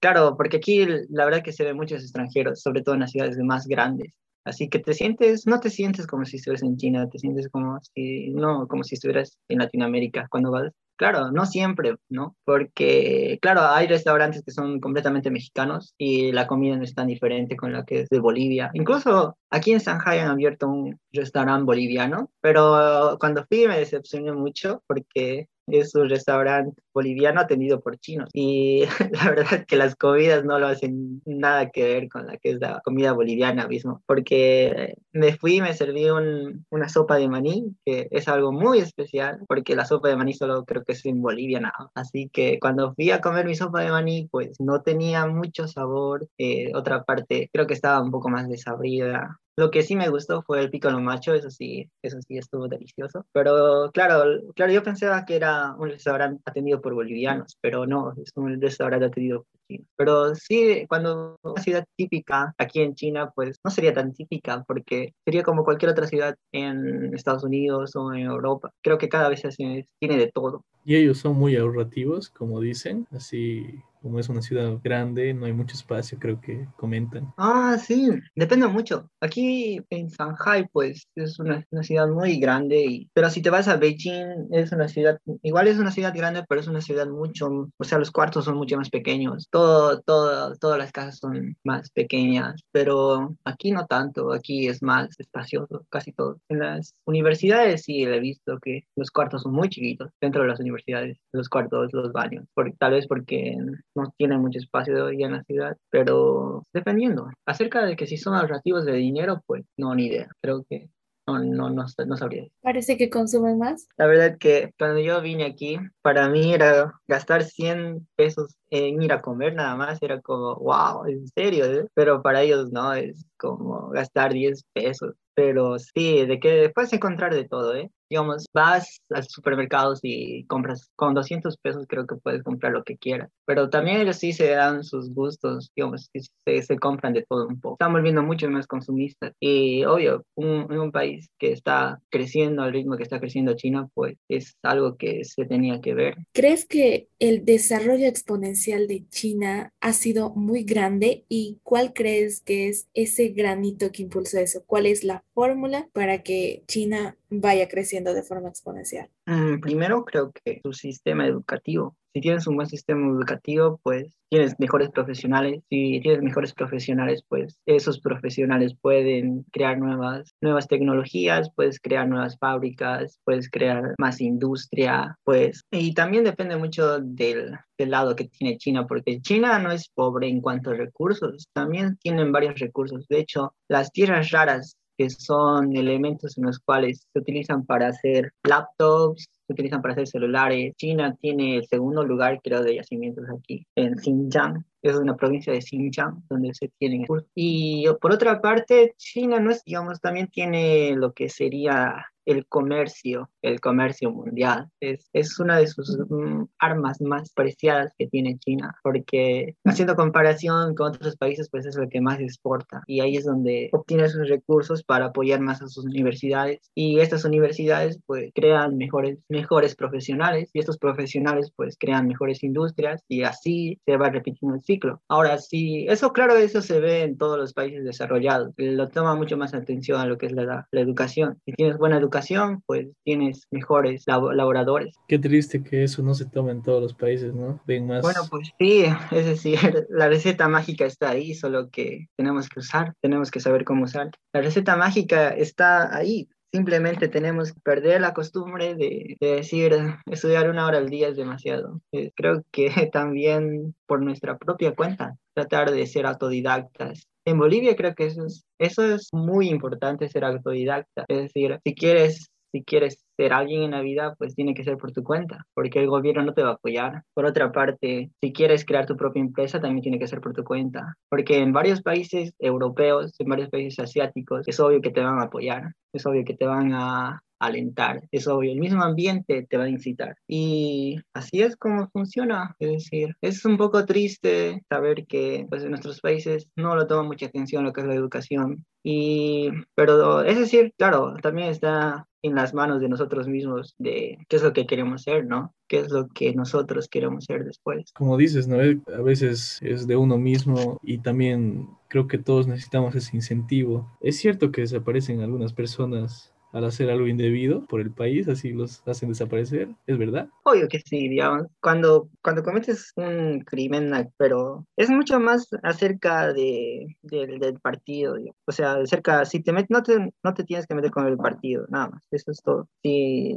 claro, 0.01 0.35
porque 0.37 0.57
aquí 0.57 0.85
la 1.09 1.25
verdad 1.25 1.43
que 1.43 1.53
se 1.53 1.63
ven 1.63 1.77
muchos 1.77 2.01
extranjeros, 2.03 2.61
sobre 2.61 2.81
todo 2.81 2.95
en 2.95 3.01
las 3.01 3.11
ciudades 3.11 3.37
más 3.37 3.67
grandes. 3.67 4.13
Así 4.45 4.67
que 4.69 4.79
te 4.79 4.93
sientes, 4.93 5.47
no 5.47 5.59
te 5.59 5.69
sientes 5.69 6.05
como 6.05 6.25
si 6.25 6.37
estuvieras 6.37 6.63
en 6.63 6.77
China, 6.77 7.09
te 7.09 7.17
sientes 7.17 7.47
como 7.49 7.79
si, 7.93 8.29
no, 8.31 8.67
como 8.67 8.83
si 8.83 8.95
estuvieras 8.95 9.37
en 9.47 9.59
Latinoamérica 9.59 10.27
cuando 10.29 10.51
vas 10.51 10.71
Claro, 10.95 11.31
no 11.31 11.45
siempre, 11.45 11.95
¿no? 12.09 12.35
Porque, 12.45 13.39
claro, 13.41 13.61
hay 13.61 13.87
restaurantes 13.87 14.43
que 14.43 14.51
son 14.51 14.79
completamente 14.79 15.31
mexicanos 15.31 15.95
y 15.97 16.31
la 16.31 16.47
comida 16.47 16.75
no 16.75 16.83
es 16.83 16.93
tan 16.93 17.07
diferente 17.07 17.55
con 17.55 17.73
la 17.73 17.83
que 17.83 18.01
es 18.01 18.09
de 18.09 18.19
Bolivia. 18.19 18.69
Incluso 18.73 19.37
aquí 19.49 19.71
en 19.71 19.79
Shanghai 19.79 20.19
han 20.19 20.29
abierto 20.29 20.67
un 20.67 20.99
restaurante 21.11 21.65
boliviano, 21.65 22.31
pero 22.41 23.17
cuando 23.19 23.45
fui 23.45 23.67
me 23.67 23.79
decepcioné 23.79 24.33
mucho 24.33 24.83
porque 24.87 25.47
es 25.67 25.95
un 25.95 26.09
restaurante 26.09 26.81
boliviano 26.93 27.41
atendido 27.41 27.81
por 27.81 27.97
chinos. 27.97 28.29
Y 28.33 28.83
la 29.11 29.31
verdad 29.31 29.65
que 29.65 29.75
las 29.75 29.95
comidas 29.95 30.43
no 30.45 30.59
lo 30.59 30.67
hacen 30.67 31.21
nada 31.25 31.69
que 31.69 31.83
ver 31.83 32.09
con 32.09 32.27
la 32.27 32.37
que 32.37 32.51
es 32.51 32.59
la 32.59 32.81
comida 32.83 33.13
boliviana 33.13 33.67
mismo. 33.67 34.01
Porque 34.05 34.95
me 35.11 35.35
fui 35.37 35.57
y 35.57 35.61
me 35.61 35.73
serví 35.73 36.09
un, 36.09 36.65
una 36.69 36.89
sopa 36.89 37.17
de 37.17 37.27
maní, 37.27 37.75
que 37.85 38.07
es 38.11 38.27
algo 38.27 38.51
muy 38.51 38.79
especial, 38.79 39.39
porque 39.47 39.75
la 39.75 39.85
sopa 39.85 40.09
de 40.09 40.15
maní 40.17 40.33
solo 40.33 40.65
creo 40.65 40.83
que 40.83 40.93
es 40.93 41.05
en 41.05 41.21
Bolivia 41.21 41.59
nada. 41.59 41.91
Así 41.95 42.29
que 42.31 42.59
cuando 42.59 42.93
fui 42.93 43.11
a 43.11 43.21
comer 43.21 43.45
mi 43.45 43.55
sopa 43.55 43.81
de 43.81 43.91
maní, 43.91 44.27
pues 44.31 44.59
no 44.59 44.81
tenía 44.81 45.25
mucho 45.27 45.67
sabor. 45.67 46.27
Eh, 46.37 46.71
otra 46.75 47.03
parte, 47.03 47.49
creo 47.51 47.67
que 47.67 47.73
estaba 47.73 48.01
un 48.01 48.11
poco 48.11 48.29
más 48.29 48.47
desabrida. 48.49 49.39
Lo 49.55 49.69
que 49.69 49.83
sí 49.83 49.95
me 49.95 50.09
gustó 50.09 50.41
fue 50.41 50.61
el 50.61 50.71
piccolo 50.71 50.99
macho, 50.99 51.33
eso 51.33 51.51
sí, 51.51 51.87
eso 52.01 52.17
sí 52.27 52.37
estuvo 52.37 52.67
delicioso. 52.67 53.25
Pero 53.31 53.91
claro, 53.93 54.41
claro, 54.55 54.71
yo 54.71 54.81
pensaba 54.81 55.25
que 55.25 55.35
era 55.35 55.75
un 55.77 55.89
restaurante 55.89 56.41
atendido 56.45 56.81
por 56.81 56.95
bolivianos, 56.95 57.57
pero 57.61 57.85
no, 57.85 58.13
es 58.13 58.31
un 58.35 58.59
restaurante 58.59 59.05
atendido 59.05 59.43
por 59.43 59.61
chinos. 59.67 59.87
Pero 59.95 60.35
sí, 60.35 60.85
cuando 60.87 61.37
una 61.43 61.61
ciudad 61.61 61.85
típica 61.95 62.55
aquí 62.57 62.81
en 62.81 62.95
China, 62.95 63.31
pues 63.35 63.59
no 63.63 63.69
sería 63.69 63.93
tan 63.93 64.13
típica, 64.13 64.63
porque 64.67 65.13
sería 65.23 65.43
como 65.43 65.63
cualquier 65.63 65.91
otra 65.91 66.07
ciudad 66.07 66.35
en 66.51 67.13
Estados 67.13 67.43
Unidos 67.43 67.95
o 67.95 68.11
en 68.11 68.21
Europa. 68.21 68.71
Creo 68.81 68.97
que 68.97 69.09
cada 69.09 69.29
vez 69.29 69.43
tiene 69.55 70.17
de 70.17 70.31
todo. 70.33 70.63
Y 70.83 70.95
ellos 70.95 71.19
son 71.19 71.37
muy 71.37 71.55
ahorrativos, 71.55 72.29
como 72.29 72.59
dicen, 72.59 73.07
así 73.11 73.83
como 74.03 74.19
es 74.19 74.27
una 74.27 74.41
ciudad 74.41 74.77
grande, 74.83 75.33
no 75.33 75.45
hay 75.45 75.53
mucho 75.53 75.75
espacio, 75.75 76.19
creo 76.19 76.39
que 76.41 76.67
comentan. 76.75 77.33
Ah, 77.37 77.77
sí, 77.79 78.09
depende 78.35 78.67
mucho. 78.67 79.09
Aquí 79.21 79.81
en 79.89 80.09
Shanghai, 80.09 80.67
pues 80.71 81.07
es 81.15 81.39
una, 81.39 81.65
una, 81.71 81.83
ciudad 81.83 82.07
muy 82.09 82.37
grande, 82.37 82.85
y, 82.85 83.09
pero 83.13 83.29
si 83.29 83.41
te 83.41 83.49
vas 83.49 83.69
a 83.69 83.77
Beijing, 83.77 84.49
es 84.51 84.73
una 84.73 84.89
ciudad, 84.89 85.17
igual 85.41 85.69
es 85.69 85.79
una 85.79 85.91
ciudad 85.91 86.13
grande, 86.13 86.43
pero 86.47 86.59
es 86.59 86.67
una 86.67 86.81
ciudad 86.81 87.07
mucho, 87.07 87.69
o 87.77 87.83
sea, 87.83 87.97
los 87.97 88.11
cuartos 88.11 88.43
son 88.43 88.57
mucho 88.57 88.75
más 88.75 88.89
pequeños, 88.89 89.47
todo, 89.49 90.01
todo, 90.01 90.53
todas 90.57 90.77
las 90.77 90.91
casas 90.91 91.19
son 91.19 91.55
más 91.63 91.89
pequeñas, 91.91 92.61
pero 92.71 93.35
aquí 93.45 93.71
no 93.71 93.85
tanto, 93.85 94.33
aquí 94.33 94.67
es 94.67 94.83
más 94.83 95.17
espacioso, 95.17 95.85
casi 95.89 96.11
todo. 96.11 96.39
En 96.49 96.59
las 96.59 96.93
universidades 97.05 97.83
sí 97.83 98.03
he 98.03 98.19
visto 98.19 98.59
que 98.59 98.83
los 98.97 99.11
cuartos 99.11 99.43
son 99.43 99.53
muy 99.53 99.69
chiquitos, 99.69 100.11
dentro 100.19 100.41
de 100.41 100.49
las 100.49 100.59
universidades, 100.59 101.17
los 101.31 101.47
cuartos, 101.47 101.93
los 101.93 102.11
baños, 102.11 102.45
tal 102.77 102.91
vez 102.91 103.07
porque 103.07 103.55
no 103.95 104.13
tienen 104.17 104.41
mucho 104.41 104.59
espacio 104.59 105.05
hoy 105.05 105.23
en 105.23 105.33
la 105.33 105.43
ciudad, 105.43 105.77
pero 105.89 106.65
dependiendo. 106.73 107.29
Acerca 107.45 107.85
de 107.85 107.95
que 107.95 108.07
si 108.07 108.17
son 108.17 108.35
ahorrativos 108.35 108.85
de 108.85 108.93
dinero, 108.93 109.41
pues 109.45 109.65
no, 109.77 109.93
ni 109.95 110.07
idea. 110.07 110.29
Creo 110.41 110.65
que 110.69 110.89
no, 111.25 111.39
no, 111.39 111.69
no, 111.69 111.85
no 112.05 112.17
sabría. 112.17 112.47
Parece 112.61 112.97
que 112.97 113.09
consumen 113.09 113.57
más. 113.57 113.87
La 113.97 114.07
verdad 114.07 114.37
que 114.37 114.73
cuando 114.77 114.99
yo 114.99 115.21
vine 115.21 115.45
aquí, 115.45 115.79
para 116.01 116.27
mí 116.29 116.53
era 116.53 116.99
gastar 117.07 117.43
100 117.43 118.07
pesos 118.15 118.55
en 118.69 119.01
ir 119.01 119.13
a 119.13 119.21
comer 119.21 119.55
nada 119.55 119.75
más, 119.75 120.01
era 120.01 120.19
como, 120.21 120.55
wow, 120.55 121.05
en 121.05 121.27
serio, 121.27 121.65
¿eh? 121.65 121.87
pero 121.93 122.21
para 122.21 122.41
ellos 122.41 122.71
no, 122.71 122.93
es 122.93 123.25
como 123.37 123.89
gastar 123.89 124.33
10 124.33 124.63
pesos. 124.73 125.15
Pero 125.35 125.79
sí, 125.79 126.25
de 126.25 126.39
que 126.39 126.71
puedes 126.75 126.93
encontrar 126.93 127.33
de 127.33 127.47
todo, 127.47 127.73
¿eh? 127.75 127.89
Digamos, 128.13 128.45
vas 128.53 129.01
al 129.09 129.27
supermercado 129.27 129.95
y 130.03 130.45
compras 130.45 130.91
con 130.95 131.15
200 131.15 131.57
pesos, 131.57 131.87
creo 131.89 132.05
que 132.05 132.15
puedes 132.15 132.43
comprar 132.43 132.71
lo 132.71 132.83
que 132.83 132.95
quieras. 132.95 133.31
Pero 133.45 133.71
también 133.71 134.01
ellos 134.01 134.17
sí 134.17 134.33
se 134.33 134.49
dan 134.49 134.83
sus 134.83 135.11
gustos, 135.11 135.71
digamos, 135.75 136.11
se, 136.45 136.61
se 136.61 136.77
compran 136.77 137.13
de 137.13 137.25
todo 137.27 137.47
un 137.47 137.59
poco. 137.59 137.73
Están 137.73 137.93
volviendo 137.93 138.21
mucho 138.21 138.47
más 138.51 138.67
consumistas. 138.67 139.33
Y 139.39 139.83
obvio, 139.85 140.23
un, 140.35 140.71
un 140.71 140.91
país 140.91 141.27
que 141.39 141.51
está 141.53 141.99
creciendo 142.11 142.61
al 142.61 142.71
ritmo 142.71 142.97
que 142.97 143.03
está 143.03 143.19
creciendo 143.19 143.55
China, 143.55 143.89
pues 143.95 144.15
es 144.29 144.57
algo 144.61 144.95
que 144.95 145.23
se 145.23 145.45
tenía 145.45 145.81
que 145.81 145.95
ver. 145.95 146.15
¿Crees 146.33 146.67
que 146.67 147.07
el 147.17 147.45
desarrollo 147.45 148.05
exponencial 148.05 148.87
de 148.87 149.07
China 149.09 149.73
ha 149.81 149.93
sido 149.93 150.29
muy 150.35 150.63
grande 150.65 151.25
y 151.29 151.57
cuál 151.63 151.93
crees 151.93 152.41
que 152.41 152.67
es 152.67 152.87
ese 152.93 153.29
granito 153.29 153.91
que 153.91 154.03
impulsó 154.03 154.37
eso? 154.37 154.61
¿Cuál 154.67 154.85
es 154.85 155.03
la 155.03 155.23
fórmula 155.33 155.89
para 155.93 156.21
que 156.21 156.61
China 156.67 157.17
vaya 157.39 157.67
creciendo 157.67 158.13
de 158.13 158.23
forma 158.23 158.49
exponencial? 158.49 159.09
Mm, 159.25 159.59
primero 159.59 160.05
creo 160.05 160.31
que 160.31 160.61
su 160.63 160.73
sistema 160.73 161.25
educativo. 161.27 161.95
Si 162.13 162.21
tienes 162.21 162.45
un 162.45 162.55
buen 162.55 162.69
sistema 162.69 163.07
educativo, 163.07 163.79
pues 163.81 164.15
tienes 164.29 164.59
mejores 164.59 164.89
profesionales. 164.91 165.63
Si 165.69 165.99
tienes 166.01 166.21
mejores 166.21 166.53
profesionales, 166.53 167.23
pues 167.27 167.57
esos 167.65 167.99
profesionales 167.99 168.75
pueden 168.79 169.45
crear 169.51 169.79
nuevas, 169.79 170.35
nuevas 170.39 170.67
tecnologías, 170.67 171.49
puedes 171.55 171.79
crear 171.79 172.07
nuevas 172.07 172.37
fábricas, 172.37 173.19
puedes 173.23 173.49
crear 173.49 173.95
más 173.97 174.21
industria, 174.21 175.17
pues. 175.23 175.63
Y 175.71 175.95
también 175.95 176.23
depende 176.23 176.55
mucho 176.55 176.99
del, 176.99 177.57
del 177.79 177.89
lado 177.89 178.15
que 178.15 178.25
tiene 178.25 178.57
China, 178.57 178.85
porque 178.85 179.19
China 179.21 179.57
no 179.57 179.71
es 179.71 179.89
pobre 179.89 180.27
en 180.27 180.41
cuanto 180.41 180.69
a 180.69 180.75
recursos, 180.75 181.47
también 181.53 181.97
tienen 181.97 182.31
varios 182.31 182.59
recursos. 182.59 183.07
De 183.07 183.19
hecho, 183.19 183.55
las 183.67 183.91
tierras 183.91 184.29
raras 184.29 184.77
que 184.97 185.09
son 185.09 185.75
elementos 185.75 186.37
en 186.37 186.45
los 186.45 186.59
cuales 186.59 187.07
se 187.11 187.19
utilizan 187.19 187.65
para 187.65 187.87
hacer 187.87 188.31
laptops, 188.43 189.29
se 189.45 189.53
utilizan 189.53 189.81
para 189.81 189.93
hacer 189.93 190.07
celulares. 190.07 190.73
China 190.77 191.15
tiene 191.19 191.57
el 191.57 191.67
segundo 191.67 192.03
lugar, 192.03 192.39
creo, 192.43 192.63
de 192.63 192.75
yacimientos 192.75 193.25
aquí, 193.29 193.65
en 193.75 193.97
Xinjiang. 193.97 194.65
Es 194.81 194.95
una 194.95 195.15
provincia 195.15 195.53
de 195.53 195.61
Xinjiang 195.61 196.23
donde 196.29 196.53
se 196.53 196.69
tienen. 196.77 197.05
Y 197.35 197.85
por 198.01 198.11
otra 198.11 198.41
parte, 198.41 198.93
China 198.97 199.39
no 199.39 199.51
es, 199.51 199.63
digamos, 199.63 200.01
también 200.01 200.27
tiene 200.27 200.95
lo 200.95 201.13
que 201.13 201.29
sería 201.29 202.05
el 202.25 202.47
comercio, 202.47 203.29
el 203.41 203.59
comercio 203.59 204.11
mundial. 204.11 204.69
Es, 204.79 205.09
es 205.13 205.39
una 205.39 205.57
de 205.57 205.67
sus 205.67 205.97
mm, 206.09 206.43
armas 206.59 207.01
más 207.01 207.31
preciadas 207.33 207.93
que 207.97 208.07
tiene 208.07 208.37
China, 208.39 208.75
porque 208.83 209.55
haciendo 209.65 209.95
comparación 209.95 210.75
con 210.75 210.87
otros 210.89 211.17
países, 211.17 211.49
pues 211.49 211.65
es 211.65 211.75
lo 211.75 211.87
que 211.89 212.01
más 212.01 212.19
exporta. 212.19 212.83
Y 212.87 213.01
ahí 213.01 213.17
es 213.17 213.25
donde 213.25 213.69
obtiene 213.73 214.09
sus 214.09 214.27
recursos 214.29 214.83
para 214.83 215.07
apoyar 215.07 215.39
más 215.39 215.61
a 215.61 215.67
sus 215.67 215.85
universidades. 215.85 216.59
Y 216.75 216.99
estas 216.99 217.25
universidades, 217.25 217.99
pues, 218.05 218.31
crean 218.33 218.77
mejores, 218.77 219.19
mejores 219.33 219.75
profesionales, 219.75 220.49
y 220.53 220.59
estos 220.59 220.77
profesionales, 220.77 221.51
pues, 221.55 221.75
crean 221.79 222.07
mejores 222.07 222.43
industrias, 222.43 223.03
y 223.07 223.23
así 223.23 223.79
se 223.85 223.97
va 223.97 224.09
repitiendo 224.09 224.55
el 224.55 224.63
ciclo. 224.63 225.01
Ahora, 225.09 225.39
sí, 225.39 225.85
eso, 225.89 226.13
claro, 226.13 226.35
eso 226.35 226.61
se 226.61 226.79
ve 226.79 227.01
en 227.01 227.17
todos 227.17 227.37
los 227.37 227.53
países 227.53 227.83
desarrollados. 227.83 228.53
Lo 228.57 228.87
toma 228.89 229.15
mucho 229.15 229.35
más 229.37 229.53
atención 229.53 229.99
a 229.99 230.05
lo 230.05 230.17
que 230.17 230.27
es 230.27 230.31
la, 230.31 230.67
la 230.69 230.81
educación. 230.81 231.39
Si 231.45 231.53
tienes 231.53 231.77
buena 231.77 231.97
educación, 231.97 232.61
pues 232.67 232.87
tienes 233.03 233.47
mejores 233.51 234.05
laboradores. 234.07 234.95
Qué 235.07 235.17
triste 235.17 235.63
que 235.63 235.83
eso 235.83 236.03
no 236.03 236.13
se 236.13 236.25
tome 236.25 236.51
en 236.51 236.61
todos 236.61 236.81
los 236.81 236.93
países, 236.93 237.33
¿no? 237.33 237.59
Ven 237.65 237.87
más. 237.87 238.01
Bueno, 238.01 238.21
pues 238.29 238.51
sí, 238.59 238.85
es 239.11 239.25
decir, 239.25 239.57
la 239.89 240.07
receta 240.07 240.47
mágica 240.47 240.85
está 240.85 241.09
ahí, 241.09 241.33
solo 241.33 241.69
que 241.69 242.07
tenemos 242.15 242.49
que 242.49 242.59
usar, 242.59 242.93
tenemos 243.01 243.31
que 243.31 243.39
saber 243.39 243.63
cómo 243.63 243.85
usar. 243.85 244.11
La 244.33 244.41
receta 244.41 244.75
mágica 244.75 245.29
está 245.29 245.95
ahí, 245.95 246.27
simplemente 246.53 247.07
tenemos 247.07 247.51
que 247.51 247.59
perder 247.61 248.01
la 248.01 248.13
costumbre 248.13 248.75
de, 248.75 249.17
decir 249.19 249.75
estudiar 250.05 250.49
una 250.49 250.67
hora 250.67 250.77
al 250.77 250.89
día 250.89 251.07
es 251.07 251.17
demasiado. 251.17 251.81
Eh, 251.91 252.11
creo 252.15 252.43
que 252.51 252.69
también 252.93 253.75
por 253.87 254.01
nuestra 254.01 254.37
propia 254.37 254.75
cuenta, 254.75 255.17
tratar 255.33 255.71
de 255.71 255.87
ser 255.87 256.05
autodidactas, 256.05 257.07
en 257.25 257.37
Bolivia 257.37 257.75
creo 257.75 257.95
que 257.95 258.07
eso 258.07 258.25
es, 258.25 258.45
eso 258.59 258.83
es 258.83 259.07
muy 259.13 259.49
importante, 259.49 260.09
ser 260.09 260.25
autodidacta. 260.25 261.05
Es 261.07 261.23
decir, 261.23 261.59
si 261.63 261.73
quieres, 261.73 262.29
si 262.53 262.63
quieres 262.63 263.03
ser 263.17 263.33
alguien 263.33 263.63
en 263.63 263.71
la 263.71 263.81
vida, 263.81 264.15
pues 264.17 264.35
tiene 264.35 264.53
que 264.53 264.63
ser 264.63 264.77
por 264.77 264.91
tu 264.91 265.03
cuenta, 265.03 265.45
porque 265.53 265.79
el 265.79 265.87
gobierno 265.87 266.23
no 266.23 266.33
te 266.33 266.43
va 266.43 266.51
a 266.51 266.53
apoyar. 266.53 267.03
Por 267.13 267.25
otra 267.25 267.51
parte, 267.51 268.11
si 268.21 268.31
quieres 268.31 268.63
crear 268.63 268.85
tu 268.85 268.95
propia 268.95 269.21
empresa, 269.21 269.59
también 269.59 269.81
tiene 269.81 269.99
que 269.99 270.07
ser 270.07 270.21
por 270.21 270.33
tu 270.33 270.43
cuenta, 270.43 270.95
porque 271.09 271.39
en 271.39 271.51
varios 271.51 271.81
países 271.81 272.33
europeos, 272.39 273.15
en 273.19 273.27
varios 273.27 273.49
países 273.49 273.79
asiáticos, 273.79 274.47
es 274.47 274.59
obvio 274.59 274.81
que 274.81 274.91
te 274.91 275.01
van 275.01 275.19
a 275.19 275.23
apoyar, 275.23 275.73
es 275.93 276.05
obvio 276.05 276.23
que 276.23 276.35
te 276.35 276.45
van 276.45 276.73
a, 276.73 277.21
alentar, 277.43 278.03
es 278.11 278.27
obvio, 278.27 278.51
el 278.51 278.59
mismo 278.59 278.83
ambiente 278.83 279.45
te 279.49 279.57
va 279.57 279.65
a 279.65 279.69
incitar. 279.69 280.15
Y 280.27 280.99
así 281.13 281.41
es 281.41 281.57
como 281.57 281.89
funciona, 281.89 282.55
es 282.59 282.71
decir, 282.71 283.15
es 283.21 283.43
un 283.45 283.57
poco 283.57 283.85
triste 283.85 284.63
saber 284.69 285.05
que 285.07 285.45
pues, 285.49 285.63
en 285.63 285.71
nuestros 285.71 285.99
países 285.99 286.47
no 286.55 286.75
lo 286.75 286.87
toma 286.87 287.03
mucha 287.03 287.25
atención 287.27 287.63
lo 287.63 287.73
que 287.73 287.81
es 287.81 287.87
la 287.87 287.95
educación. 287.95 288.65
Y, 288.83 289.49
pero 289.75 290.23
es 290.23 290.37
decir, 290.37 290.73
claro, 290.77 291.15
también 291.21 291.49
está 291.49 292.07
en 292.23 292.35
las 292.35 292.53
manos 292.53 292.81
de 292.81 292.89
nosotros 292.89 293.27
mismos 293.27 293.75
de 293.77 294.17
qué 294.29 294.37
es 294.37 294.43
lo 294.43 294.53
que 294.53 294.65
queremos 294.65 295.03
ser, 295.03 295.25
¿no? 295.25 295.53
¿Qué 295.67 295.79
es 295.79 295.91
lo 295.91 296.07
que 296.07 296.33
nosotros 296.33 296.87
queremos 296.87 297.25
ser 297.25 297.43
después? 297.43 297.91
Como 297.93 298.17
dices, 298.17 298.47
¿no? 298.47 298.57
A 298.57 299.01
veces 299.01 299.59
es 299.61 299.87
de 299.87 299.97
uno 299.97 300.17
mismo 300.17 300.79
y 300.81 300.99
también 300.99 301.67
creo 301.89 302.07
que 302.07 302.17
todos 302.17 302.47
necesitamos 302.47 302.95
ese 302.95 303.15
incentivo. 303.15 303.91
Es 303.99 304.17
cierto 304.17 304.51
que 304.51 304.61
desaparecen 304.61 305.21
algunas 305.21 305.53
personas 305.53 306.32
al 306.53 306.65
hacer 306.65 306.89
algo 306.89 307.07
indebido 307.07 307.65
por 307.65 307.81
el 307.81 307.91
país, 307.91 308.27
así 308.27 308.53
los 308.53 308.81
hacen 308.87 309.09
desaparecer, 309.09 309.69
¿es 309.87 309.97
verdad? 309.97 310.29
Obvio 310.43 310.67
que 310.67 310.79
sí, 310.79 311.09
digamos, 311.09 311.47
cuando, 311.59 312.09
cuando 312.21 312.43
cometes 312.43 312.93
un 312.95 313.41
crimen, 313.41 313.91
pero 314.17 314.65
es 314.77 314.89
mucho 314.89 315.19
más 315.19 315.49
acerca 315.63 316.31
de, 316.31 316.95
del 317.01 317.59
partido, 317.59 318.15
o 318.45 318.51
sea, 318.51 318.75
acerca, 318.75 319.25
si 319.25 319.41
te 319.41 319.51
metes, 319.51 319.71
no 319.71 319.83
te, 319.83 320.13
no 320.23 320.33
te 320.33 320.43
tienes 320.43 320.67
que 320.67 320.75
meter 320.75 320.91
con 320.91 321.07
el 321.07 321.17
partido, 321.17 321.65
nada 321.69 321.89
más, 321.89 322.03
eso 322.11 322.31
es 322.31 322.41
todo. 322.41 322.69
Si, 322.83 323.35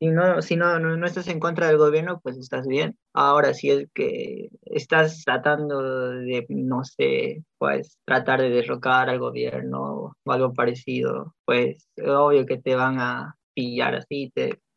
si 0.00 0.08
no, 0.08 0.42
si 0.42 0.56
no, 0.56 0.78
no, 0.78 1.06
estás 1.06 1.28
en 1.28 1.40
contra 1.40 1.66
del 1.68 1.78
gobierno, 1.78 2.20
pues 2.22 2.36
estás 2.38 2.66
bien. 2.66 2.96
Ahora, 3.12 3.54
si 3.54 3.70
es 3.70 3.88
que 3.94 4.48
estás 4.62 5.24
tratando 5.24 6.10
de, 6.10 6.46
no 6.50 6.84
sé, 6.84 7.42
pues 7.58 7.98
tratar 8.04 8.40
de 8.40 8.50
derrocar 8.50 9.10
al 9.10 9.18
gobierno 9.18 10.14
o 10.24 10.32
algo 10.32 10.54
parecido, 10.54 11.34
pues 11.44 11.88
obvio 12.06 12.46
que 12.46 12.58
te 12.58 12.76
van 12.76 13.00
a 13.00 13.36
pillar 13.54 13.96
así, 13.96 14.32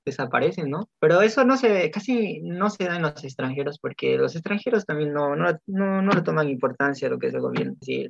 desaparecen, 0.05 0.69
¿no? 0.69 0.89
Pero 0.99 1.21
eso 1.21 1.43
no 1.43 1.57
se, 1.57 1.91
casi 1.91 2.41
no 2.41 2.69
se 2.69 2.85
da 2.85 2.95
en 2.95 3.03
los 3.03 3.23
extranjeros 3.23 3.79
porque 3.79 4.17
los 4.17 4.35
extranjeros 4.35 4.85
también 4.85 5.13
no, 5.13 5.35
no, 5.35 5.57
no, 5.67 6.01
no 6.01 6.11
le 6.11 6.21
toman 6.21 6.49
importancia 6.49 7.07
a 7.07 7.11
lo 7.11 7.19
que 7.19 7.27
es 7.27 7.33
el 7.33 7.41
gobierno. 7.41 7.75
Eh, 7.87 8.09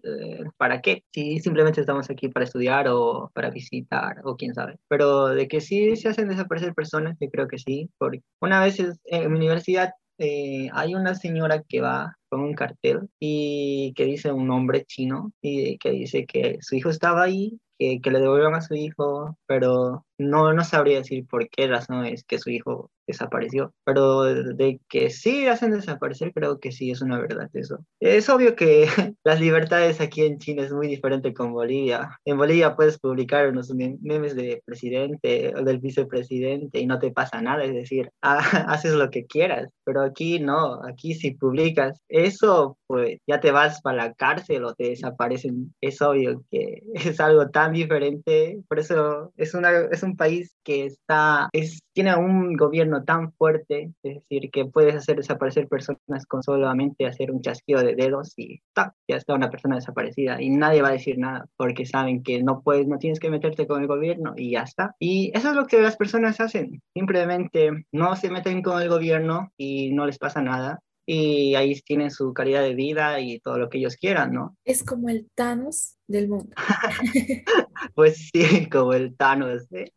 ¿Para 0.58 0.82
qué? 0.82 1.04
Si 1.12 1.40
simplemente 1.40 1.82
estamos 1.82 2.10
aquí 2.10 2.30
para 2.30 2.46
estudiar 2.46 2.88
o 2.90 3.32
para 3.34 3.50
visitar 3.50 4.22
o 4.24 4.36
quién 4.36 4.54
sabe. 4.54 4.78
Pero 4.88 5.28
de 5.28 5.48
que 5.48 5.62
sí 5.62 5.96
se 5.96 6.10
hacen 6.10 6.30
desaparecer 6.30 6.74
personas, 6.74 7.18
yo 7.20 7.30
creo 7.30 7.48
que 7.48 7.58
sí. 7.58 7.90
Porque 7.98 8.22
una 8.40 8.62
vez 8.64 8.80
en 8.80 9.32
mi 9.32 9.38
universidad 9.38 9.92
eh, 10.24 10.70
hay 10.74 10.94
una 10.94 11.16
señora 11.16 11.64
que 11.68 11.82
va 11.82 12.16
con 12.30 12.42
un 12.42 12.54
cartel 12.54 13.10
y 13.20 13.92
que 13.96 14.06
dice 14.06 14.32
un 14.32 14.48
nombre 14.48 14.86
chino 14.86 15.34
y 15.42 15.80
que 15.80 15.90
dice 15.90 16.26
que 16.28 16.60
su 16.62 16.76
hijo 16.76 16.90
estaba 16.90 17.24
ahí, 17.24 17.60
que, 17.80 18.00
que 18.02 18.12
le 18.12 18.20
devolvieron 18.20 18.54
a 18.54 18.62
su 18.62 18.76
hijo, 18.76 19.36
pero 19.48 20.06
no, 20.22 20.54
no 20.54 20.64
sabría 20.64 21.00
decir 21.00 21.26
por 21.28 21.50
qué 21.50 21.68
razón 21.68 22.06
es 22.06 22.24
que 22.24 22.40
su 22.40 22.50
hijo 22.50 22.92
desapareció, 23.08 23.74
pero 23.84 24.24
de 24.24 24.80
que 24.90 25.10
sí 25.10 25.48
hacen 25.48 25.72
desaparecer, 25.72 26.34
creo 26.34 26.60
que 26.60 26.72
sí 26.72 26.92
es 26.92 27.02
una 27.02 27.20
verdad 27.20 27.50
eso. 27.54 27.80
Es 28.00 28.30
obvio 28.30 28.56
que 28.56 28.86
las 29.24 29.40
libertades 29.40 30.02
aquí 30.02 30.24
en 30.24 30.40
China 30.40 30.64
es 30.64 30.72
muy 30.72 30.88
diferente 30.88 31.34
con 31.34 31.52
Bolivia. 31.54 32.20
En 32.26 32.38
Bolivia 32.38 32.76
puedes 32.76 33.00
publicar 33.00 33.48
unos 33.48 33.74
memes 33.74 34.36
de 34.36 34.62
presidente 34.66 35.54
o 35.56 35.64
del 35.64 35.80
vicepresidente 35.80 36.80
y 36.80 36.86
no 36.86 37.00
te 37.00 37.12
pasa 37.12 37.42
nada, 37.42 37.64
es 37.64 37.74
decir, 37.74 38.12
haces 38.22 38.94
lo 38.94 39.10
que 39.10 39.26
quieras, 39.26 39.70
pero 39.84 40.02
aquí 40.02 40.40
no, 40.40 40.84
aquí 40.86 41.14
si 41.14 41.32
publicas 41.32 42.00
eso, 42.08 42.78
pues 42.88 43.20
ya 43.28 43.40
te 43.40 43.52
vas 43.52 43.82
para 43.82 44.08
la 44.08 44.14
cárcel 44.14 44.64
o 44.64 44.74
te 44.74 44.90
desaparecen. 44.90 45.74
Es 45.82 46.02
obvio 46.02 46.44
que 46.50 46.82
es 46.94 47.20
algo 47.20 47.50
tan 47.50 47.74
diferente, 47.74 48.60
por 48.68 48.80
eso 48.80 49.32
es, 49.38 49.54
una, 49.54 49.72
es 49.92 50.04
un 50.04 50.11
país 50.16 50.56
que 50.64 50.86
está, 50.86 51.50
es, 51.54 51.82
tiene 51.94 52.16
un 52.16 52.56
gobierno 52.56 53.04
tan 53.04 53.32
fuerte, 53.34 53.92
es 54.04 54.16
decir, 54.16 54.50
que 54.52 54.66
puedes 54.66 54.96
hacer 54.96 55.18
desaparecer 55.18 55.68
personas 55.68 56.26
con 56.28 56.44
solamente 56.44 57.06
hacer 57.06 57.32
un 57.32 57.42
chasquido 57.42 57.82
de 57.82 57.96
dedos 57.96 58.34
y 58.38 58.62
ya 58.76 58.94
está 59.08 59.34
una 59.34 59.50
persona 59.50 59.76
desaparecida 59.76 60.42
y 60.42 60.50
nadie 60.50 60.82
va 60.82 60.90
a 60.90 60.94
decir 60.94 61.18
nada 61.18 61.46
porque 61.58 61.86
saben 61.86 62.24
que 62.24 62.44
no 62.44 62.62
puedes, 62.62 62.88
no 62.88 62.98
tienes 62.98 63.20
que 63.20 63.30
meterte 63.30 63.68
con 63.68 63.82
el 63.82 63.88
gobierno 63.88 64.34
y 64.36 64.52
ya 64.52 64.62
está. 64.62 64.96
Y 65.00 65.32
eso 65.36 65.50
es 65.50 65.56
lo 65.56 65.68
que 65.68 65.82
las 65.82 65.98
personas 65.98 66.40
hacen, 66.40 66.82
simplemente 66.94 67.72
no 67.92 68.16
se 68.16 68.30
meten 68.30 68.62
con 68.62 68.82
el 68.82 68.90
gobierno 68.90 69.52
y 69.58 69.92
no 69.92 70.06
les 70.06 70.18
pasa 70.18 70.42
nada, 70.42 70.82
y 71.06 71.56
ahí 71.56 71.80
tienen 71.82 72.12
su 72.12 72.34
calidad 72.34 72.62
de 72.62 72.76
vida 72.76 73.20
y 73.20 73.40
todo 73.40 73.58
lo 73.58 73.70
que 73.70 73.80
ellos 73.80 73.96
quieran, 73.96 74.34
¿no? 74.34 74.56
Es 74.66 74.84
como 74.84 75.10
el 75.10 75.28
Thanos 75.36 75.98
del 76.08 76.30
mundo. 76.30 76.56
pues 77.96 78.30
sí, 78.32 78.70
como 78.70 78.94
el 78.94 79.16
Thanos. 79.16 79.64
¿eh? 79.72 79.92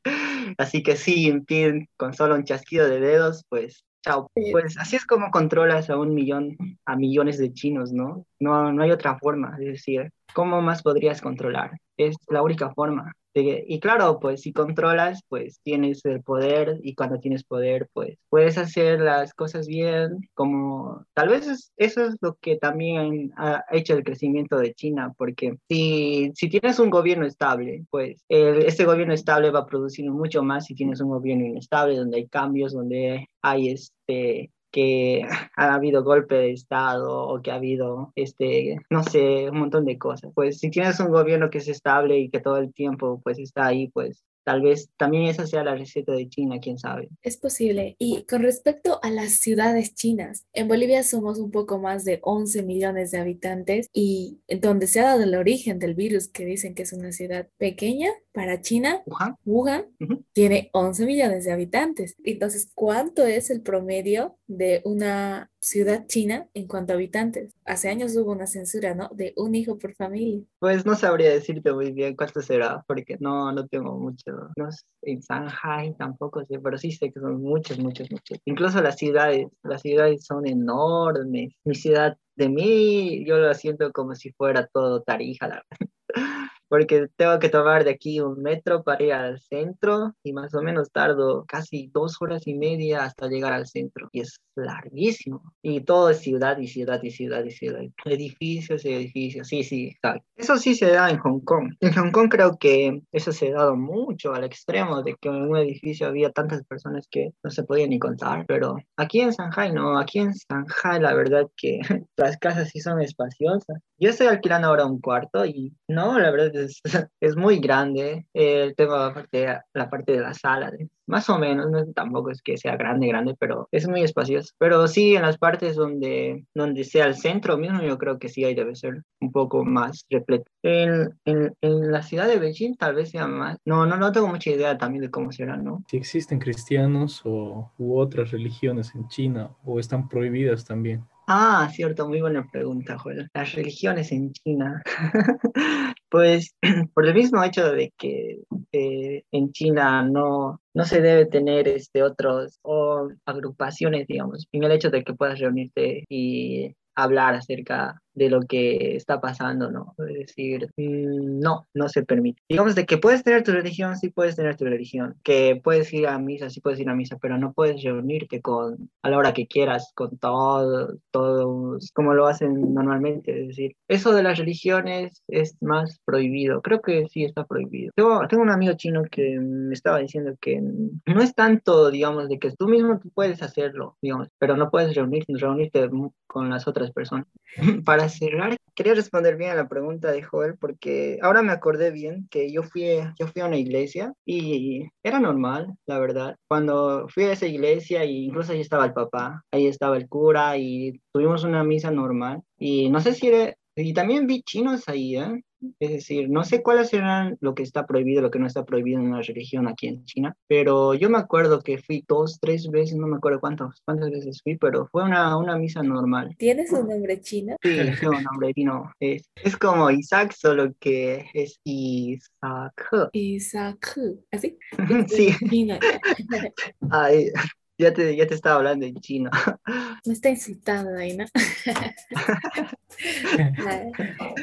Así 0.58 0.82
que 0.82 0.96
sí, 0.96 1.28
en 1.28 1.44
fin, 1.46 1.88
con 1.96 2.14
solo 2.14 2.34
un 2.34 2.44
chasquido 2.44 2.88
de 2.88 3.00
dedos, 3.00 3.44
pues 3.48 3.84
chao. 4.04 4.30
Pues 4.52 4.78
así 4.78 4.96
es 4.96 5.06
como 5.06 5.30
controlas 5.30 5.88
a 5.90 5.96
un 5.96 6.14
millón, 6.14 6.56
a 6.84 6.96
millones 6.96 7.38
de 7.38 7.52
chinos, 7.52 7.92
¿no? 7.92 8.26
No, 8.38 8.72
no 8.72 8.82
hay 8.82 8.90
otra 8.90 9.18
forma, 9.18 9.56
es 9.58 9.66
decir, 9.66 10.10
¿cómo 10.34 10.60
más 10.60 10.82
podrías 10.82 11.20
controlar? 11.22 11.72
Es 11.96 12.16
la 12.28 12.42
única 12.42 12.72
forma. 12.74 13.12
Y 13.34 13.80
claro, 13.80 14.20
pues 14.20 14.42
si 14.42 14.52
controlas, 14.52 15.22
pues 15.28 15.60
tienes 15.62 16.04
el 16.04 16.22
poder 16.22 16.80
y 16.82 16.94
cuando 16.94 17.18
tienes 17.18 17.44
poder, 17.44 17.88
pues 17.92 18.16
puedes 18.28 18.58
hacer 18.58 19.00
las 19.00 19.34
cosas 19.34 19.66
bien, 19.66 20.28
como 20.34 21.04
tal 21.14 21.28
vez 21.28 21.72
eso 21.76 22.04
es 22.04 22.16
lo 22.20 22.34
que 22.34 22.56
también 22.56 23.32
ha 23.36 23.64
hecho 23.72 23.94
el 23.94 24.04
crecimiento 24.04 24.56
de 24.56 24.74
China, 24.74 25.12
porque 25.16 25.56
si, 25.68 26.30
si 26.34 26.48
tienes 26.48 26.78
un 26.78 26.90
gobierno 26.90 27.26
estable, 27.26 27.84
pues 27.90 28.24
este 28.28 28.84
gobierno 28.84 29.14
estable 29.14 29.50
va 29.50 29.60
a 29.60 29.66
producir 29.66 30.10
mucho 30.10 30.42
más 30.42 30.66
si 30.66 30.74
tienes 30.74 31.00
un 31.00 31.10
gobierno 31.10 31.46
inestable, 31.46 31.96
donde 31.96 32.18
hay 32.18 32.28
cambios, 32.28 32.72
donde 32.72 33.28
hay 33.42 33.70
este 33.70 34.50
que 34.74 35.22
ha 35.56 35.74
habido 35.74 36.02
golpe 36.02 36.34
de 36.34 36.52
Estado 36.52 37.28
o 37.28 37.40
que 37.40 37.52
ha 37.52 37.54
habido, 37.54 38.12
este, 38.16 38.76
no 38.90 39.04
sé, 39.04 39.48
un 39.48 39.60
montón 39.60 39.84
de 39.84 39.98
cosas. 39.98 40.32
Pues 40.34 40.58
si 40.58 40.70
tienes 40.70 40.98
un 40.98 41.10
gobierno 41.10 41.48
que 41.48 41.58
es 41.58 41.68
estable 41.68 42.18
y 42.18 42.28
que 42.28 42.40
todo 42.40 42.58
el 42.58 42.74
tiempo 42.74 43.20
pues 43.22 43.38
está 43.38 43.66
ahí, 43.66 43.88
pues 43.88 44.24
Tal 44.44 44.60
vez 44.60 44.90
también 44.98 45.24
esa 45.24 45.46
sea 45.46 45.64
la 45.64 45.74
receta 45.74 46.12
de 46.12 46.28
China, 46.28 46.58
quién 46.60 46.78
sabe. 46.78 47.08
Es 47.22 47.38
posible. 47.38 47.96
Y 47.98 48.24
con 48.24 48.42
respecto 48.42 49.00
a 49.02 49.10
las 49.10 49.36
ciudades 49.38 49.94
chinas, 49.94 50.44
en 50.52 50.68
Bolivia 50.68 51.02
somos 51.02 51.38
un 51.38 51.50
poco 51.50 51.78
más 51.78 52.04
de 52.04 52.20
11 52.22 52.62
millones 52.62 53.10
de 53.10 53.20
habitantes 53.20 53.88
y 53.90 54.40
donde 54.60 54.86
se 54.86 55.00
ha 55.00 55.04
dado 55.04 55.22
el 55.22 55.34
origen 55.34 55.78
del 55.78 55.94
virus, 55.94 56.28
que 56.28 56.44
dicen 56.44 56.74
que 56.74 56.82
es 56.82 56.92
una 56.92 57.10
ciudad 57.12 57.48
pequeña 57.56 58.10
para 58.34 58.60
China, 58.60 59.02
Wuhan, 59.06 59.36
Wuhan 59.44 59.86
tiene 60.32 60.68
11 60.72 61.06
millones 61.06 61.44
de 61.44 61.52
habitantes. 61.52 62.16
Entonces, 62.24 62.70
¿cuánto 62.74 63.24
es 63.24 63.48
el 63.48 63.62
promedio 63.62 64.36
de 64.46 64.82
una 64.84 65.50
ciudad 65.64 66.06
china 66.06 66.46
en 66.54 66.68
cuanto 66.68 66.92
a 66.92 66.96
habitantes. 66.96 67.54
Hace 67.64 67.88
años 67.88 68.14
hubo 68.16 68.32
una 68.32 68.46
censura, 68.46 68.94
¿no? 68.94 69.08
De 69.12 69.32
un 69.36 69.54
hijo 69.54 69.78
por 69.78 69.94
familia. 69.94 70.44
Pues 70.58 70.84
no 70.84 70.94
sabría 70.94 71.30
decirte 71.30 71.72
muy 71.72 71.92
bien 71.92 72.14
cuánto 72.16 72.42
será, 72.42 72.84
porque 72.86 73.16
no, 73.20 73.50
no 73.52 73.66
tengo 73.66 73.98
mucho. 73.98 74.50
No 74.56 74.70
sé, 74.70 74.84
en 75.02 75.20
Shanghai 75.20 75.94
tampoco 75.96 76.44
sé, 76.44 76.58
pero 76.60 76.76
sí 76.76 76.92
sé 76.92 77.10
que 77.10 77.20
son 77.20 77.40
muchos, 77.40 77.78
muchos, 77.78 78.10
muchos. 78.10 78.38
Incluso 78.44 78.82
las 78.82 78.96
ciudades, 78.96 79.46
las 79.62 79.80
ciudades 79.80 80.24
son 80.24 80.46
enormes. 80.46 81.54
Mi 81.64 81.74
ciudad 81.74 82.16
de 82.36 82.48
mí, 82.48 83.24
yo 83.26 83.38
lo 83.38 83.52
siento 83.54 83.90
como 83.92 84.14
si 84.14 84.32
fuera 84.32 84.66
todo 84.66 85.02
Tarija, 85.02 85.48
la 85.48 85.62
verdad 85.70 86.43
porque 86.74 87.06
tengo 87.14 87.38
que 87.38 87.50
tomar 87.50 87.84
de 87.84 87.92
aquí 87.92 88.18
un 88.18 88.42
metro 88.42 88.82
para 88.82 89.00
ir 89.00 89.12
al 89.12 89.38
centro 89.38 90.12
y 90.24 90.32
más 90.32 90.52
o 90.56 90.60
menos 90.60 90.90
tardo 90.90 91.44
casi 91.46 91.88
dos 91.94 92.16
horas 92.20 92.48
y 92.48 92.54
media 92.54 93.04
hasta 93.04 93.28
llegar 93.28 93.52
al 93.52 93.68
centro 93.68 94.08
y 94.10 94.22
es 94.22 94.40
larguísimo. 94.56 95.40
Y 95.62 95.82
todo 95.82 96.10
es 96.10 96.18
ciudad 96.18 96.58
y 96.58 96.66
ciudad 96.66 97.00
y 97.04 97.12
ciudad 97.12 97.44
y 97.44 97.52
ciudad. 97.52 97.82
Edificios 98.04 98.84
y 98.84 98.92
edificios, 98.92 99.46
sí, 99.46 99.62
sí. 99.62 99.96
Eso 100.34 100.56
sí 100.56 100.74
se 100.74 100.90
da 100.90 101.10
en 101.10 101.18
Hong 101.18 101.44
Kong. 101.44 101.74
En 101.78 101.92
Hong 101.92 102.10
Kong 102.10 102.28
creo 102.28 102.56
que 102.58 103.02
eso 103.12 103.30
se 103.30 103.52
ha 103.52 103.54
dado 103.54 103.76
mucho 103.76 104.34
al 104.34 104.42
extremo 104.42 105.00
de 105.04 105.14
que 105.14 105.28
en 105.28 105.42
un 105.42 105.56
edificio 105.56 106.08
había 106.08 106.32
tantas 106.32 106.64
personas 106.64 107.06
que 107.08 107.30
no 107.44 107.50
se 107.52 107.62
podían 107.62 107.90
ni 107.90 108.00
contar, 108.00 108.46
pero 108.48 108.78
aquí 108.96 109.20
en 109.20 109.30
Shanghai 109.30 109.72
no, 109.72 109.96
aquí 109.96 110.18
en 110.18 110.32
Shanghai 110.32 111.00
la 111.00 111.14
verdad 111.14 111.46
que 111.56 111.78
las 112.16 112.36
casas 112.38 112.70
sí 112.70 112.80
son 112.80 113.00
espaciosas. 113.00 113.78
Yo 114.04 114.10
estoy 114.10 114.26
alquilando 114.26 114.68
ahora 114.68 114.84
un 114.84 115.00
cuarto 115.00 115.46
y 115.46 115.72
no, 115.88 116.18
la 116.18 116.30
verdad 116.30 116.54
es, 116.56 116.82
es 117.20 117.36
muy 117.36 117.58
grande. 117.58 118.26
Eh, 118.34 118.74
tengo 118.76 118.98
la 118.98 119.14
parte, 119.14 119.46
la 119.72 119.88
parte 119.88 120.12
de 120.12 120.20
la 120.20 120.34
sala, 120.34 120.70
más 121.06 121.30
o 121.30 121.38
menos, 121.38 121.70
no, 121.70 121.90
tampoco 121.94 122.30
es 122.30 122.42
que 122.42 122.58
sea 122.58 122.76
grande, 122.76 123.08
grande, 123.08 123.34
pero 123.40 123.66
es 123.72 123.88
muy 123.88 124.02
espacioso. 124.02 124.52
Pero 124.58 124.88
sí, 124.88 125.16
en 125.16 125.22
las 125.22 125.38
partes 125.38 125.76
donde, 125.76 126.44
donde 126.52 126.84
sea 126.84 127.06
el 127.06 127.14
centro 127.14 127.56
mismo, 127.56 127.80
yo 127.80 127.96
creo 127.96 128.18
que 128.18 128.28
sí 128.28 128.44
ahí 128.44 128.54
debe 128.54 128.74
ser 128.74 129.04
un 129.22 129.32
poco 129.32 129.64
más 129.64 130.04
repleto. 130.10 130.50
En, 130.62 131.18
en, 131.24 131.54
en 131.62 131.90
la 131.90 132.02
ciudad 132.02 132.28
de 132.28 132.38
Beijing 132.38 132.76
tal 132.76 132.96
vez 132.96 133.08
sea 133.08 133.26
más. 133.26 133.56
No, 133.64 133.86
no, 133.86 133.96
no 133.96 134.12
tengo 134.12 134.28
mucha 134.28 134.50
idea 134.50 134.76
también 134.76 135.00
de 135.00 135.10
cómo 135.10 135.32
será, 135.32 135.56
¿no? 135.56 135.82
Si 135.88 135.96
existen 135.96 136.38
cristianos 136.38 137.22
o, 137.24 137.72
u 137.78 137.98
otras 137.98 138.32
religiones 138.32 138.94
en 138.94 139.08
China 139.08 139.48
o 139.64 139.80
están 139.80 140.10
prohibidas 140.10 140.66
también. 140.66 141.06
Ah, 141.26 141.70
cierto, 141.72 142.06
muy 142.06 142.20
buena 142.20 142.46
pregunta, 142.52 142.98
Joel. 142.98 143.30
Las 143.32 143.52
religiones 143.54 144.12
en 144.12 144.32
China. 144.32 144.82
pues 146.10 146.54
por 146.94 147.06
el 147.06 147.14
mismo 147.14 147.42
hecho 147.42 147.72
de 147.72 147.92
que 147.96 148.42
eh, 148.72 149.22
en 149.32 149.52
China 149.52 150.02
no, 150.02 150.60
no 150.74 150.84
se 150.84 151.00
debe 151.00 151.26
tener 151.26 151.66
este, 151.66 152.02
otros 152.02 152.58
o 152.62 153.08
agrupaciones, 153.24 154.06
digamos, 154.06 154.46
en 154.52 154.64
el 154.64 154.72
hecho 154.72 154.90
de 154.90 155.02
que 155.02 155.14
puedas 155.14 155.38
reunirte 155.38 156.04
y 156.08 156.74
hablar 156.94 157.34
acerca 157.34 158.02
de 158.14 158.30
lo 158.30 158.42
que 158.42 158.96
está 158.96 159.20
pasando, 159.20 159.70
¿no? 159.70 159.94
Es 159.98 160.26
decir, 160.26 160.70
mm, 160.76 161.40
no, 161.40 161.66
no 161.74 161.88
se 161.88 162.04
permite. 162.04 162.42
Digamos 162.48 162.74
de 162.74 162.86
que 162.86 162.98
puedes 162.98 163.22
tener 163.22 163.42
tu 163.42 163.52
religión, 163.52 163.96
sí 163.96 164.10
puedes 164.10 164.36
tener 164.36 164.56
tu 164.56 164.64
religión, 164.64 165.16
que 165.22 165.60
puedes 165.62 165.92
ir 165.92 166.06
a 166.06 166.18
misa, 166.18 166.50
sí 166.50 166.60
puedes 166.60 166.80
ir 166.80 166.88
a 166.88 166.94
misa, 166.94 167.18
pero 167.20 167.38
no 167.38 167.52
puedes 167.52 167.82
reunirte 167.82 168.40
con, 168.40 168.90
a 169.02 169.10
la 169.10 169.18
hora 169.18 169.34
que 169.34 169.46
quieras, 169.46 169.92
con 169.94 170.18
todo, 170.18 170.96
todos, 171.10 171.90
como 171.92 172.14
lo 172.14 172.26
hacen 172.26 172.74
normalmente. 172.74 173.42
Es 173.42 173.48
decir, 173.48 173.76
eso 173.88 174.12
de 174.14 174.22
las 174.22 174.38
religiones 174.38 175.22
es 175.28 175.56
más 175.62 176.00
prohibido. 176.04 176.62
Creo 176.62 176.80
que 176.80 177.08
sí 177.08 177.24
está 177.24 177.44
prohibido. 177.44 177.92
Tengo, 177.96 178.26
tengo 178.28 178.42
un 178.42 178.50
amigo 178.50 178.74
chino 178.74 179.02
que 179.10 179.38
me 179.40 179.74
estaba 179.74 179.98
diciendo 179.98 180.34
que 180.40 180.60
no 180.60 181.22
es 181.22 181.34
tanto, 181.34 181.90
digamos, 181.90 182.28
de 182.28 182.38
que 182.38 182.52
tú 182.52 182.68
mismo 182.68 182.98
tú 182.98 183.10
puedes 183.10 183.42
hacerlo, 183.42 183.96
digamos, 184.00 184.28
pero 184.38 184.56
no 184.56 184.70
puedes 184.70 184.94
reunirte, 184.94 185.32
reunirte 185.36 185.88
con 186.26 186.50
las 186.50 186.66
otras 186.66 186.90
personas. 186.92 187.26
Para 187.84 188.03
cerrar, 188.08 188.56
quería 188.74 188.94
responder 188.94 189.36
bien 189.36 189.50
a 189.50 189.54
la 189.54 189.68
pregunta 189.68 190.10
de 190.10 190.22
Joel 190.22 190.56
porque 190.58 191.18
ahora 191.22 191.42
me 191.42 191.52
acordé 191.52 191.90
bien 191.90 192.26
que 192.30 192.52
yo 192.52 192.62
fui, 192.62 192.84
yo 193.18 193.26
fui 193.28 193.42
a 193.42 193.46
una 193.46 193.56
iglesia 193.56 194.12
y 194.24 194.88
era 195.02 195.20
normal, 195.20 195.74
la 195.86 195.98
verdad. 195.98 196.36
Cuando 196.48 197.06
fui 197.08 197.24
a 197.24 197.32
esa 197.32 197.46
iglesia, 197.46 198.04
y 198.04 198.26
incluso 198.26 198.52
ahí 198.52 198.60
estaba 198.60 198.84
el 198.84 198.92
papá, 198.92 199.42
ahí 199.52 199.66
estaba 199.66 199.96
el 199.96 200.08
cura 200.08 200.56
y 200.58 201.00
tuvimos 201.12 201.44
una 201.44 201.64
misa 201.64 201.90
normal. 201.90 202.42
Y 202.58 202.90
no 202.90 203.00
sé 203.00 203.14
si 203.14 203.28
era, 203.28 203.54
y 203.76 203.92
también 203.92 204.26
vi 204.26 204.42
chinos 204.42 204.88
ahí, 204.88 205.16
¿eh? 205.16 205.42
Es 205.78 205.90
decir, 205.90 206.28
no 206.30 206.44
sé 206.44 206.62
cuáles 206.62 206.88
serán 206.88 207.36
lo 207.40 207.54
que 207.54 207.62
está 207.62 207.86
prohibido, 207.86 208.22
lo 208.22 208.30
que 208.30 208.38
no 208.38 208.46
está 208.46 208.64
prohibido 208.64 209.00
en 209.00 209.08
una 209.08 209.22
religión 209.22 209.68
aquí 209.68 209.88
en 209.88 210.04
China, 210.04 210.36
pero 210.46 210.94
yo 210.94 211.10
me 211.10 211.18
acuerdo 211.18 211.60
que 211.60 211.78
fui 211.78 212.04
dos, 212.06 212.38
tres 212.40 212.70
veces, 212.70 212.96
no 212.96 213.06
me 213.06 213.16
acuerdo 213.16 213.40
cuántas, 213.40 213.80
cuántas 213.84 214.10
veces 214.10 214.40
fui, 214.42 214.56
pero 214.56 214.86
fue 214.86 215.04
una, 215.04 215.36
una 215.36 215.56
misa 215.58 215.82
normal. 215.82 216.34
¿Tienes 216.38 216.72
un 216.72 216.88
nombre 216.88 217.20
chino? 217.20 217.56
Sí, 217.62 217.76
tengo 218.00 218.16
un 218.16 218.24
nombre 218.24 218.52
chino. 218.54 218.92
Es, 219.00 219.28
es 219.42 219.56
como 219.56 219.90
Isaac, 219.90 220.32
solo 220.32 220.72
que 220.78 221.26
es 221.34 221.58
Isaac. 221.64 222.90
Isaac, 223.12 223.98
¿así? 224.30 224.58
sí. 225.08 225.34
Ay, 226.90 227.30
ya 227.78 227.92
te, 227.92 228.16
ya 228.16 228.26
te 228.26 228.34
estaba 228.34 228.56
hablando 228.56 228.86
en 228.86 228.96
chino. 228.96 229.30
Me 230.06 230.12
está 230.12 230.30
insultando 230.30 230.96
ahí, 230.96 231.16
¿no? 231.16 231.24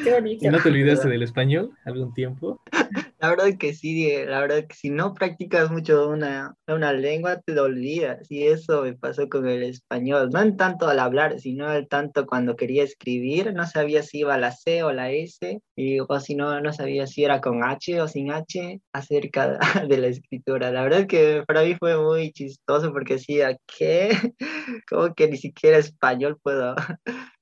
Qué 0.04 0.12
bonito. 0.12 0.46
¿Y 0.46 0.50
no 0.50 0.62
te 0.62 0.70
olvidaste 0.70 1.08
del 1.10 1.24
español 1.24 1.72
algún 1.86 2.14
tiempo? 2.14 2.62
La 3.22 3.30
verdad 3.30 3.56
que 3.60 3.76
sí, 3.76 4.12
la 4.26 4.40
verdad 4.40 4.66
que 4.68 4.76
si 4.76 4.90
no 4.90 5.14
practicas 5.14 5.70
mucho 5.70 6.10
una, 6.10 6.56
una 6.68 6.92
lengua, 6.92 7.40
te 7.40 7.60
olvidas. 7.60 8.26
Y 8.32 8.48
eso 8.48 8.82
me 8.82 8.94
pasó 8.94 9.30
con 9.30 9.48
el 9.48 9.62
español. 9.62 10.32
No 10.34 10.42
en 10.42 10.58
tanto 10.58 10.88
al 10.88 10.98
hablar, 10.98 11.40
sino 11.40 11.72
el 11.72 11.88
tanto 11.88 12.26
cuando 12.26 12.56
quería 12.56 12.84
escribir. 12.84 13.54
No 13.54 13.68
sabía 13.68 14.02
si 14.02 14.22
iba 14.22 14.40
la 14.40 14.52
C 14.52 14.82
o 14.82 14.92
la 14.92 15.12
S, 15.12 15.62
y, 15.76 16.00
o 16.00 16.20
si 16.20 16.34
no, 16.34 16.60
no 16.62 16.74
sabía 16.74 17.06
si 17.06 17.24
era 17.24 17.42
con 17.42 17.64
H 17.64 18.02
o 18.02 18.08
sin 18.08 18.32
H 18.32 18.82
acerca 18.92 19.60
de 19.88 19.98
la 20.00 20.08
escritura. 20.08 20.72
La 20.72 20.82
verdad 20.82 21.06
que 21.06 21.44
para 21.46 21.62
mí 21.62 21.76
fue 21.76 22.02
muy 22.02 22.32
chistoso 22.32 22.92
porque 22.92 23.16
decía, 23.16 23.56
¿qué? 23.68 24.10
Como 24.90 25.14
que 25.14 25.28
ni 25.30 25.38
siquiera 25.38 25.78
español 25.78 26.40
puedo 26.42 26.76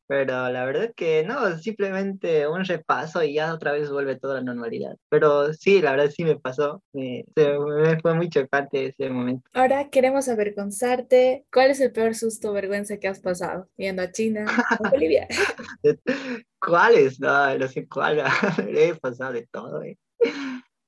pero 0.09 0.49
la 0.49 0.65
verdad 0.65 0.91
que 0.95 1.23
no, 1.23 1.55
simplemente 1.59 2.47
un 2.47 2.65
repaso 2.65 3.21
y 3.21 3.35
ya 3.35 3.53
otra 3.53 3.73
vez 3.73 3.91
vuelve 3.91 4.15
toda 4.15 4.35
la 4.35 4.41
normalidad. 4.41 4.97
Pero 5.07 5.53
sí, 5.53 5.83
la 5.83 5.91
verdad 5.91 6.09
sí 6.09 6.23
me 6.23 6.35
pasó, 6.35 6.81
me, 6.93 7.25
fue 8.01 8.15
muy 8.15 8.27
chocante 8.27 8.87
ese 8.87 9.07
momento. 9.11 9.47
Ahora 9.53 9.87
queremos 9.91 10.27
avergonzarte, 10.27 11.45
¿cuál 11.53 11.69
es 11.69 11.79
el 11.79 11.91
peor 11.91 12.15
susto 12.15 12.49
o 12.49 12.53
vergüenza 12.53 12.97
que 12.97 13.07
has 13.07 13.19
pasado 13.19 13.69
viendo 13.77 14.01
a 14.01 14.11
China 14.11 14.47
o 14.79 14.89
Bolivia? 14.89 15.27
¿Cuáles? 16.59 17.19
No, 17.19 17.55
no 17.55 17.67
sé 17.67 17.87
cuál, 17.87 18.23
he 18.67 18.95
pasado 18.95 19.33
de 19.33 19.47
todo. 19.51 19.83
Eh 19.83 19.99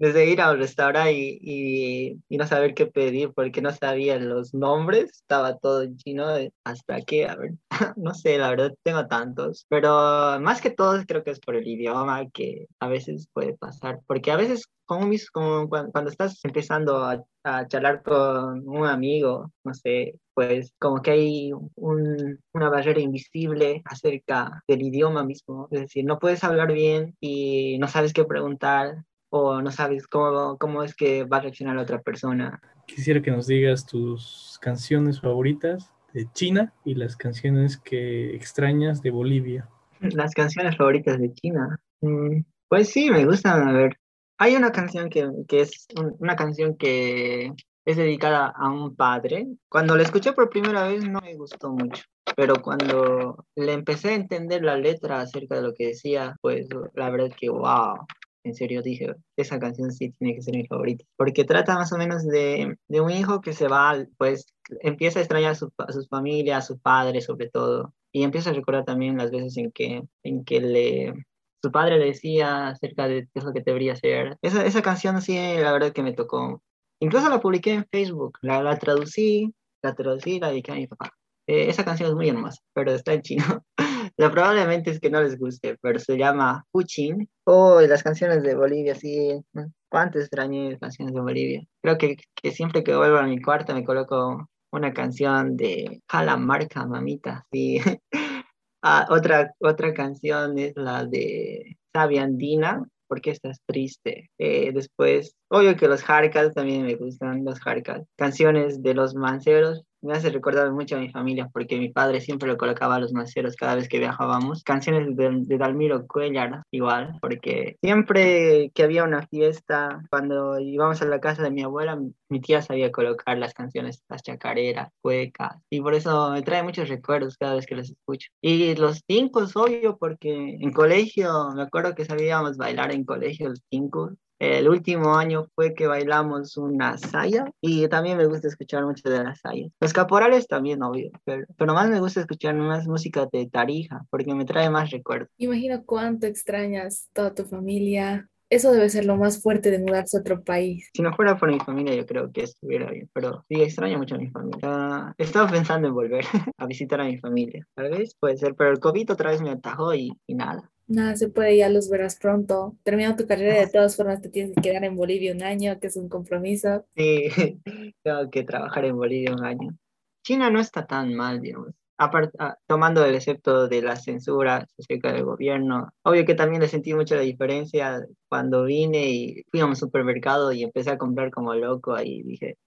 desde 0.02 0.26
ir 0.26 0.42
a 0.42 0.56
restaurante 0.56 1.14
y, 1.14 2.20
y, 2.28 2.38
no 2.38 2.48
saber 2.48 2.74
qué 2.74 2.88
pedir 2.88 3.34
porque 3.36 3.62
no 3.62 3.72
sabía 3.72 4.18
los 4.18 4.52
nombres, 4.52 5.12
estaba 5.12 5.58
todo 5.60 5.84
en 5.84 5.96
chino, 5.98 6.26
hasta 6.64 7.02
que, 7.02 7.28
a 7.28 7.36
ver, 7.36 7.52
no 7.98 8.16
sé, 8.16 8.40
la 8.40 8.50
verdad 8.50 8.74
tengo 8.82 9.06
tantos, 9.06 9.68
pero 9.70 10.40
más 10.42 10.60
que 10.60 10.72
todo 10.72 11.00
creo 11.06 11.24
que 11.24 11.30
es 11.30 11.40
por 11.40 11.56
el 11.56 11.68
idioma 11.68 12.28
que 12.32 12.66
a 12.80 12.88
veces 12.88 13.28
puede 13.32 13.56
pasar, 13.56 14.00
porque 14.08 14.32
a 14.32 14.38
veces 14.38 14.66
como, 14.86 15.08
como 15.32 15.70
cuando, 15.70 16.10
estás 16.10 16.44
empezando 16.46 17.06
a, 17.06 17.24
a, 17.44 17.68
charlar 17.68 18.02
con 18.02 18.68
un 18.68 18.88
amigo, 18.88 19.52
no 19.64 19.74
sé, 19.76 20.16
pues 20.34 20.74
como 20.80 21.04
que 21.04 21.12
hay 21.12 21.52
un, 21.76 22.40
una 22.54 22.70
barrera 22.70 23.00
invisible 23.02 23.84
acerca 23.86 24.64
del 24.68 24.82
idioma 24.82 25.24
mismo, 25.24 25.68
es 25.70 25.82
decir, 25.82 26.06
no 26.06 26.18
puedes 26.18 26.44
hablar 26.44 26.74
bien 26.74 27.16
y 27.20 27.78
no 27.78 27.88
sabes 27.88 28.14
qué 28.14 28.26
preguntar 28.26 29.04
o 29.32 29.62
no 29.62 29.72
sabes 29.72 30.08
cómo, 30.08 30.58
cómo 30.58 30.84
es 30.84 30.94
que 30.94 31.24
va 31.24 31.38
a 31.38 31.42
reaccionar 31.42 31.76
la 31.76 31.84
otra 31.84 32.02
persona. 32.02 32.62
Quisiera 32.86 33.22
que 33.22 33.32
nos 33.32 33.48
digas 33.48 33.86
tus 33.86 34.60
canciones 34.62 35.22
favoritas 35.22 35.92
de 36.14 36.30
China 36.34 36.74
y 36.84 36.96
las 36.96 37.16
canciones 37.16 37.78
que 37.78 38.36
extrañas 38.36 39.02
de 39.02 39.12
Bolivia. 39.12 39.70
Las 40.02 40.34
canciones 40.34 40.76
favoritas 40.76 41.18
de 41.20 41.34
China. 41.34 41.80
Mm, 42.02 42.42
pues 42.68 42.90
sí, 42.90 43.10
me 43.10 43.26
gustan. 43.26 43.68
A 43.68 43.72
ver, 43.72 43.98
hay 44.38 44.56
una 44.56 44.72
canción 44.72 45.10
que, 45.10 45.30
que 45.48 45.62
es 45.62 45.88
una 46.20 46.36
canción 46.36 46.76
que 46.76 47.54
es 47.86 47.98
dedicada 47.98 48.48
a 48.56 48.70
un 48.70 48.96
padre. 48.96 49.48
Cuando 49.70 49.96
la 49.96 50.04
escuché 50.04 50.34
por 50.34 50.50
primera 50.50 50.88
vez 50.88 51.08
no 51.08 51.22
me 51.22 51.36
gustó 51.36 51.72
mucho, 51.72 52.04
pero 52.36 52.56
cuando 52.62 53.46
le 53.56 53.74
empecé 53.74 54.10
a 54.10 54.16
entender 54.16 54.64
la 54.64 54.78
letra 54.78 55.22
acerca 55.22 55.56
de 55.56 55.62
lo 55.62 55.74
que 55.74 55.88
decía, 55.88 56.36
pues 56.42 56.68
la 56.96 57.10
verdad 57.10 57.32
que 57.38 57.50
wow, 57.50 58.06
en 58.44 58.56
serio 58.56 58.82
dije, 58.82 59.14
esa 59.38 59.60
canción 59.60 59.92
sí 59.92 60.14
tiene 60.18 60.36
que 60.36 60.42
ser 60.42 60.56
mi 60.56 60.68
favorita, 60.68 61.06
porque 61.18 61.44
trata 61.44 61.76
más 61.76 61.92
o 61.94 61.98
menos 61.98 62.26
de, 62.26 62.78
de 62.88 63.02
un 63.02 63.12
hijo 63.12 63.42
que 63.42 63.54
se 63.54 63.68
va, 63.68 64.06
pues 64.18 64.46
empieza 64.82 65.20
a 65.20 65.22
extrañar 65.22 65.52
a 65.52 65.56
su, 65.56 65.72
a 65.78 65.92
su 65.92 66.06
familia, 66.08 66.58
a 66.58 66.62
su 66.62 66.80
padre 66.80 67.22
sobre 67.22 67.50
todo, 67.50 67.94
y 68.12 68.24
empieza 68.24 68.50
a 68.50 68.54
recordar 68.54 68.86
también 68.86 69.18
las 69.18 69.32
veces 69.32 69.58
en 69.58 69.72
que, 69.72 70.04
en 70.24 70.44
que 70.44 70.62
le, 70.62 71.14
su 71.62 71.72
padre 71.72 71.98
le 72.00 72.06
decía 72.06 72.70
acerca 72.70 73.08
de 73.08 73.28
qué 73.34 73.40
es 73.40 73.44
lo 73.44 73.54
que 73.54 73.62
debería 73.62 73.94
hacer. 73.94 74.38
Esa, 74.42 74.66
esa 74.66 74.82
canción 74.82 75.22
sí, 75.22 75.36
la 75.36 75.72
verdad 75.72 75.94
que 75.94 76.04
me 76.04 76.14
tocó. 76.14 76.62
Incluso 77.00 77.30
la 77.30 77.40
publiqué 77.40 77.74
en 77.74 77.86
Facebook, 77.86 78.38
la, 78.42 78.62
la 78.62 78.78
traducí, 78.78 79.54
la 79.82 79.96
traducí 79.96 80.40
la 80.40 80.50
dediqué 80.50 80.72
a 80.72 80.76
mi 80.76 80.88
papá. 80.88 81.12
Eh, 81.48 81.70
esa 81.70 81.84
canción 81.84 82.10
es 82.10 82.16
muy 82.16 82.30
hermosa, 82.30 82.62
pero 82.74 82.92
está 82.92 83.14
en 83.14 83.22
chino. 83.22 83.66
la 84.18 84.32
probablemente 84.32 84.92
es 84.92 85.00
que 85.00 85.10
no 85.10 85.22
les 85.22 85.38
guste, 85.38 85.78
pero 85.82 86.00
se 86.00 86.18
llama 86.18 86.66
Puchin. 86.72 87.30
Oh, 87.46 87.82
las 87.82 88.04
canciones 88.04 88.44
de 88.44 88.56
Bolivia, 88.56 88.96
sí. 88.96 89.42
¿Cuánto 89.90 90.20
extrañé 90.20 90.72
las 90.72 90.80
canciones 90.80 91.14
de 91.14 91.22
Bolivia? 91.22 91.64
Creo 91.82 91.98
que, 91.98 92.18
que 92.36 92.52
siempre 92.52 92.84
que 92.84 92.96
vuelvo 92.96 93.18
a 93.18 93.24
mi 93.24 93.42
cuarto 93.42 93.74
me 93.74 93.84
coloco 93.84 94.50
una 94.72 94.94
canción 94.94 95.58
de 95.58 96.02
Calamarca, 96.08 96.86
mamita, 96.86 97.46
sí. 97.52 97.80
ah, 98.82 99.08
otra, 99.10 99.54
otra 99.60 99.94
canción 99.94 100.58
es 100.58 100.74
la 100.76 101.06
de 101.06 101.78
Sabia 101.94 102.24
Andina, 102.24 102.86
porque 103.12 103.32
estás 103.32 103.60
triste. 103.66 104.32
Eh, 104.38 104.72
después, 104.74 105.36
obvio 105.50 105.76
que 105.76 105.90
los 105.90 106.10
Harkas 106.10 106.54
también 106.54 106.84
me 106.84 106.96
gustan, 106.96 107.44
los 107.44 107.60
Harkas. 107.66 108.04
Canciones 108.16 108.82
de 108.82 108.94
los 108.94 109.16
manceros, 109.16 109.84
me 110.02 110.14
hace 110.14 110.30
recordar 110.30 110.72
mucho 110.72 110.96
a 110.96 111.00
mi 111.00 111.10
familia 111.10 111.50
porque 111.52 111.78
mi 111.78 111.90
padre 111.90 112.22
siempre 112.22 112.48
lo 112.48 112.58
colocaba 112.58 112.96
a 112.96 113.00
los 113.00 113.14
maceros 113.14 113.56
cada 113.56 113.76
vez 113.76 113.88
que 113.88 114.00
viajábamos. 114.00 114.64
Canciones 114.64 115.16
de, 115.16 115.30
de 115.44 115.58
Dalmiro 115.58 116.08
Cuellar, 116.08 116.64
igual, 116.72 117.18
porque 117.22 117.78
siempre 117.82 118.72
que 118.74 118.84
había 118.84 119.04
una 119.04 119.28
fiesta, 119.28 120.04
cuando 120.10 120.60
íbamos 120.60 121.02
a 121.02 121.06
la 121.06 121.20
casa 121.20 121.44
de 121.44 121.52
mi 121.52 121.64
abuela, 121.64 122.00
mi 122.30 122.42
tía 122.42 122.62
sabía 122.62 122.92
colocar 122.92 123.38
las 123.38 123.54
canciones, 123.54 124.04
las 124.10 124.24
chacareras, 124.24 124.90
cuecas, 125.02 125.58
y 125.70 125.82
por 125.82 125.94
eso 125.94 126.32
me 126.32 126.42
trae 126.42 126.64
muchos 126.64 126.90
recuerdos 126.90 127.38
cada 127.38 127.56
vez 127.56 127.66
que 127.66 127.76
las 127.76 127.90
escucho. 127.90 128.30
Y 128.42 128.76
los 128.76 129.02
cinco, 129.08 129.46
obvio, 129.56 129.98
porque 129.98 130.58
en 130.60 130.72
colegio, 130.72 131.52
me 131.56 131.64
acuerdo 131.64 131.96
que 131.96 132.06
sabíamos 132.06 132.58
bailar 132.58 132.92
en 132.92 133.06
colegio 133.06 133.50
los 133.50 133.62
cinco, 133.70 134.12
el 134.42 134.68
último 134.68 135.16
año 135.16 135.46
fue 135.54 135.76
que 135.76 135.86
bailamos 135.86 136.58
una 136.58 136.98
saya 136.98 137.46
y 137.62 137.88
también 137.90 138.18
me 138.18 138.26
gusta 138.26 138.48
escuchar 138.48 138.84
mucho 138.84 139.08
de 139.08 139.24
la 139.24 139.36
saya. 139.36 139.68
Los 139.80 139.94
caporales 139.94 140.48
también, 140.48 140.82
obvio, 140.82 141.12
pero, 141.24 141.46
pero 141.56 141.76
más 141.76 141.88
me 141.90 142.00
gusta 142.00 142.22
escuchar 142.22 142.56
más 142.56 142.88
música 142.88 143.28
de 143.32 143.46
Tarija 143.46 144.04
porque 144.10 144.34
me 144.34 144.46
trae 144.46 144.72
más 144.72 144.90
recuerdos. 144.90 145.30
Imagino 145.38 145.84
cuánto 145.86 146.26
extrañas 146.26 147.08
toda 147.14 147.36
tu 147.36 147.44
familia. 147.44 148.28
Eso 148.50 148.72
debe 148.72 148.90
ser 148.90 149.06
lo 149.06 149.16
más 149.16 149.44
fuerte 149.44 149.70
de 149.70 149.78
mudarse 149.78 150.18
a 150.18 150.22
otro 150.22 150.44
país. 150.44 150.90
Si 150.92 151.04
no 151.04 151.16
fuera 151.16 151.38
por 151.38 151.52
mi 151.52 151.60
familia, 151.60 151.94
yo 151.94 152.08
creo 152.08 152.32
que 152.32 152.42
estuviera 152.42 152.90
bien, 152.90 153.12
pero 153.14 153.46
sí, 153.48 153.62
extraño 153.62 154.00
mucho 154.00 154.16
a 154.16 154.18
mi 154.18 154.32
familia. 154.32 155.14
Estaba 155.20 155.52
pensando 155.52 155.88
en 155.88 155.94
volver 155.94 156.26
a 156.58 156.66
visitar 156.66 157.00
a 157.00 157.06
mi 157.06 157.20
familia. 157.20 157.66
Tal 157.76 157.92
vez 157.92 158.16
puede 158.20 158.38
ser, 158.38 158.56
pero 158.56 158.72
el 158.72 158.80
COVID 158.80 159.12
otra 159.12 159.30
vez 159.30 159.42
me 159.42 159.52
atajó 159.52 159.94
y, 159.94 160.12
y 160.26 160.34
nada. 160.34 160.68
Nada, 160.92 161.16
se 161.16 161.30
puede, 161.30 161.56
ya 161.56 161.70
los 161.70 161.90
verás 161.90 162.18
pronto. 162.20 162.76
Terminando 162.84 163.24
tu 163.24 163.28
carrera, 163.28 163.62
de 163.62 163.68
todas 163.68 163.96
formas 163.96 164.22
te 164.22 164.28
tienes 164.28 164.54
que 164.54 164.62
quedar 164.62 164.84
en 164.84 164.98
Bolivia 164.98 165.34
un 165.34 165.42
año, 165.42 165.80
que 165.80 165.88
es 165.88 165.96
un 165.96 166.10
compromiso. 166.10 166.86
Sí, 166.98 167.30
tengo 168.04 168.30
que 168.30 168.44
trabajar 168.44 168.84
en 168.84 168.98
Bolivia 168.98 169.34
un 169.34 169.46
año. 169.46 169.78
China 170.22 170.50
no 170.50 170.60
está 170.60 170.86
tan 170.86 171.14
mal, 171.14 171.40
digamos. 171.40 171.70
Apart, 171.98 172.34
ah, 172.40 172.58
tomando 172.68 173.06
el 173.06 173.16
excepto 173.16 173.70
de 173.70 173.82
la 173.82 173.96
censura 173.96 174.68
acerca 174.78 175.14
del 175.14 175.24
gobierno, 175.24 175.94
obvio 176.04 176.26
que 176.26 176.36
también 176.36 176.62
le 176.62 176.68
sentí 176.68 176.94
mucho 176.94 177.16
la 177.16 177.22
diferencia 177.22 178.06
cuando 178.28 178.66
vine 178.66 179.12
y 179.12 179.44
fui 179.50 179.62
a 179.62 179.68
un 179.68 179.78
supermercado 179.78 180.52
y 180.52 180.64
empecé 180.64 180.90
a 180.90 180.98
comprar 180.98 181.32
como 181.32 181.54
loco 181.54 181.94
ahí 181.96 182.22
dije, 182.24 182.58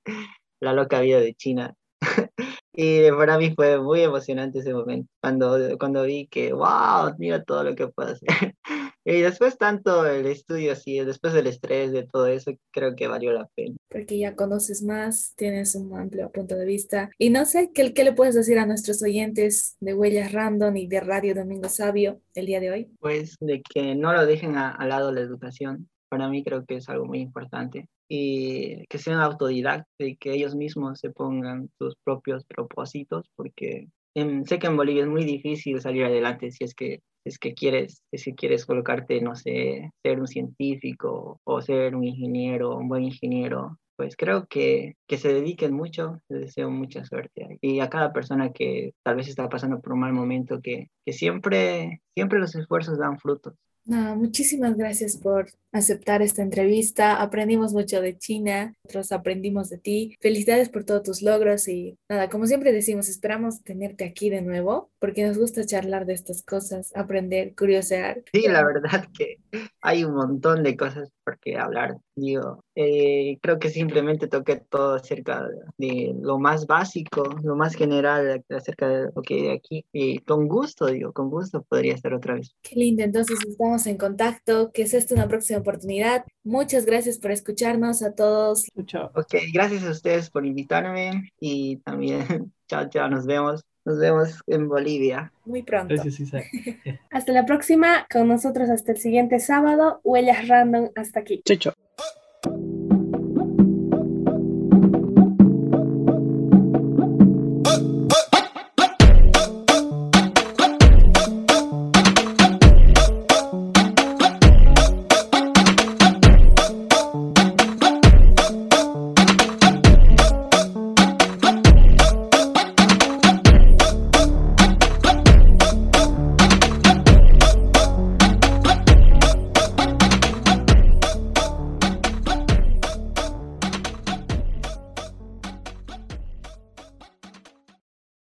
la 0.60 0.72
loca 0.72 1.00
vida 1.00 1.20
de 1.20 1.34
China. 1.34 1.74
Y 2.76 3.08
para 3.12 3.38
mí 3.38 3.52
fue 3.54 3.80
muy 3.80 4.00
emocionante 4.00 4.58
ese 4.58 4.74
momento, 4.74 5.08
cuando, 5.20 5.78
cuando 5.78 6.02
vi 6.02 6.26
que, 6.26 6.52
wow, 6.52 7.14
mira 7.18 7.44
todo 7.44 7.62
lo 7.62 7.76
que 7.76 7.86
puedo 7.86 8.10
hacer. 8.10 8.26
y 9.04 9.20
después 9.20 9.56
tanto 9.56 10.04
el 10.06 10.26
estudio, 10.26 10.72
así, 10.72 10.98
después 10.98 11.34
del 11.34 11.46
estrés 11.46 11.92
de 11.92 12.02
todo 12.02 12.26
eso, 12.26 12.50
creo 12.72 12.96
que 12.96 13.06
valió 13.06 13.32
la 13.32 13.48
pena. 13.54 13.76
Porque 13.88 14.18
ya 14.18 14.34
conoces 14.34 14.82
más, 14.82 15.34
tienes 15.36 15.76
un 15.76 15.96
amplio 15.96 16.32
punto 16.32 16.56
de 16.56 16.64
vista. 16.64 17.10
Y 17.16 17.30
no 17.30 17.44
sé, 17.44 17.70
¿qué, 17.72 17.94
qué 17.94 18.02
le 18.02 18.12
puedes 18.12 18.34
decir 18.34 18.58
a 18.58 18.66
nuestros 18.66 19.00
oyentes 19.04 19.76
de 19.78 19.94
Huellas 19.94 20.32
Random 20.32 20.76
y 20.76 20.88
de 20.88 20.98
Radio 20.98 21.36
Domingo 21.36 21.68
Sabio 21.68 22.20
el 22.34 22.46
día 22.46 22.58
de 22.58 22.72
hoy? 22.72 22.90
Pues 22.98 23.36
de 23.38 23.62
que 23.62 23.94
no 23.94 24.12
lo 24.12 24.26
dejen 24.26 24.56
al 24.56 24.88
lado 24.88 25.12
la 25.12 25.20
educación. 25.20 25.88
Para 26.08 26.28
mí 26.28 26.42
creo 26.42 26.64
que 26.64 26.76
es 26.76 26.88
algo 26.88 27.06
muy 27.06 27.20
importante 27.20 27.88
y 28.08 28.84
que 28.86 28.98
sean 28.98 29.20
autodidactas 29.20 29.86
y 29.98 30.16
que 30.16 30.32
ellos 30.32 30.54
mismos 30.54 31.00
se 31.00 31.10
pongan 31.10 31.70
sus 31.78 31.96
propios 32.04 32.44
propósitos, 32.44 33.30
porque 33.36 33.88
en, 34.14 34.44
sé 34.46 34.58
que 34.58 34.66
en 34.68 34.76
Bolivia 34.76 35.02
es 35.02 35.08
muy 35.08 35.24
difícil 35.24 35.80
salir 35.80 36.04
adelante 36.04 36.50
si 36.50 36.64
es 36.64 36.74
que 36.74 37.00
es 37.24 37.38
que 37.38 37.54
quieres, 37.54 38.02
si 38.12 38.34
quieres 38.34 38.66
colocarte, 38.66 39.20
no 39.20 39.34
sé, 39.34 39.90
ser 40.02 40.20
un 40.20 40.26
científico 40.26 41.40
o 41.44 41.60
ser 41.62 41.96
un 41.96 42.04
ingeniero, 42.04 42.76
un 42.76 42.88
buen 42.88 43.02
ingeniero, 43.04 43.78
pues 43.96 44.16
creo 44.16 44.46
que, 44.46 44.96
que 45.06 45.18
se 45.18 45.32
dediquen 45.32 45.72
mucho, 45.74 46.20
les 46.28 46.42
deseo 46.42 46.70
mucha 46.70 47.04
suerte. 47.04 47.58
Y 47.60 47.80
a 47.80 47.88
cada 47.88 48.12
persona 48.12 48.52
que 48.52 48.92
tal 49.02 49.16
vez 49.16 49.28
está 49.28 49.48
pasando 49.48 49.80
por 49.80 49.94
un 49.94 50.00
mal 50.00 50.12
momento, 50.12 50.60
que, 50.60 50.88
que 51.04 51.12
siempre, 51.12 52.02
siempre 52.14 52.40
los 52.40 52.54
esfuerzos 52.54 52.98
dan 52.98 53.18
frutos. 53.18 53.54
No, 53.86 54.16
muchísimas 54.16 54.76
gracias 54.76 55.18
por 55.18 55.50
aceptar 55.70 56.22
esta 56.22 56.40
entrevista. 56.40 57.20
Aprendimos 57.20 57.74
mucho 57.74 58.00
de 58.00 58.16
China, 58.16 58.74
nosotros 58.84 59.12
aprendimos 59.12 59.68
de 59.68 59.78
ti. 59.78 60.16
Felicidades 60.20 60.70
por 60.70 60.84
todos 60.84 61.02
tus 61.02 61.22
logros 61.22 61.68
y 61.68 61.98
nada, 62.08 62.30
como 62.30 62.46
siempre 62.46 62.72
decimos, 62.72 63.08
esperamos 63.08 63.62
tenerte 63.62 64.04
aquí 64.04 64.30
de 64.30 64.40
nuevo 64.40 64.90
porque 64.98 65.26
nos 65.26 65.36
gusta 65.36 65.66
charlar 65.66 66.06
de 66.06 66.14
estas 66.14 66.42
cosas, 66.42 66.92
aprender, 66.96 67.54
curiosear. 67.54 68.22
Sí, 68.32 68.46
la 68.48 68.64
verdad 68.64 69.06
que 69.16 69.38
hay 69.82 70.04
un 70.04 70.14
montón 70.14 70.62
de 70.62 70.76
cosas 70.76 71.10
por 71.24 71.38
qué 71.38 71.56
hablar. 71.56 71.96
Digo, 72.14 72.62
eh, 72.74 73.38
creo 73.40 73.58
que 73.58 73.70
simplemente 73.70 74.28
toqué 74.28 74.56
todo 74.56 74.94
acerca 74.94 75.48
de 75.78 76.14
lo 76.20 76.38
más 76.38 76.66
básico, 76.66 77.24
lo 77.42 77.56
más 77.56 77.74
general 77.74 78.44
acerca 78.50 78.88
de 78.88 79.10
lo 79.14 79.22
que 79.22 79.34
hay 79.34 79.48
aquí. 79.48 79.84
Y 79.92 80.18
con 80.20 80.46
gusto, 80.46 80.86
digo, 80.86 81.12
con 81.12 81.30
gusto 81.30 81.62
podría 81.62 81.94
estar 81.94 82.12
otra 82.14 82.34
vez. 82.34 82.54
Qué 82.62 82.76
lindo, 82.76 83.02
entonces 83.02 83.38
estamos 83.46 83.86
en 83.86 83.96
contacto, 83.96 84.70
que 84.72 84.82
es 84.82 84.94
esta 84.94 85.14
una 85.14 85.28
próxima 85.28 85.60
oportunidad. 85.60 86.24
Muchas 86.42 86.86
gracias 86.86 87.18
por 87.18 87.30
escucharnos 87.30 88.02
a 88.02 88.14
todos. 88.14 88.66
Chao. 88.86 89.10
Ok, 89.14 89.34
gracias 89.52 89.84
a 89.84 89.90
ustedes 89.90 90.30
por 90.30 90.46
invitarme 90.46 91.32
y 91.40 91.78
también, 91.78 92.52
chao, 92.68 92.88
chao, 92.88 93.08
nos 93.08 93.26
vemos. 93.26 93.64
Nos 93.84 93.98
vemos 93.98 94.42
en 94.46 94.68
Bolivia. 94.68 95.32
Muy 95.44 95.62
pronto. 95.62 95.94
Gracias, 95.94 96.20
Isaac. 96.20 96.46
Hasta 97.10 97.32
la 97.32 97.44
próxima, 97.44 98.06
con 98.10 98.28
nosotros 98.28 98.70
hasta 98.70 98.92
el 98.92 98.98
siguiente 98.98 99.40
sábado. 99.40 100.00
Huellas 100.04 100.48
Random, 100.48 100.90
hasta 100.96 101.20
aquí. 101.20 101.42
Chao, 101.44 101.56
chao. 101.58 101.73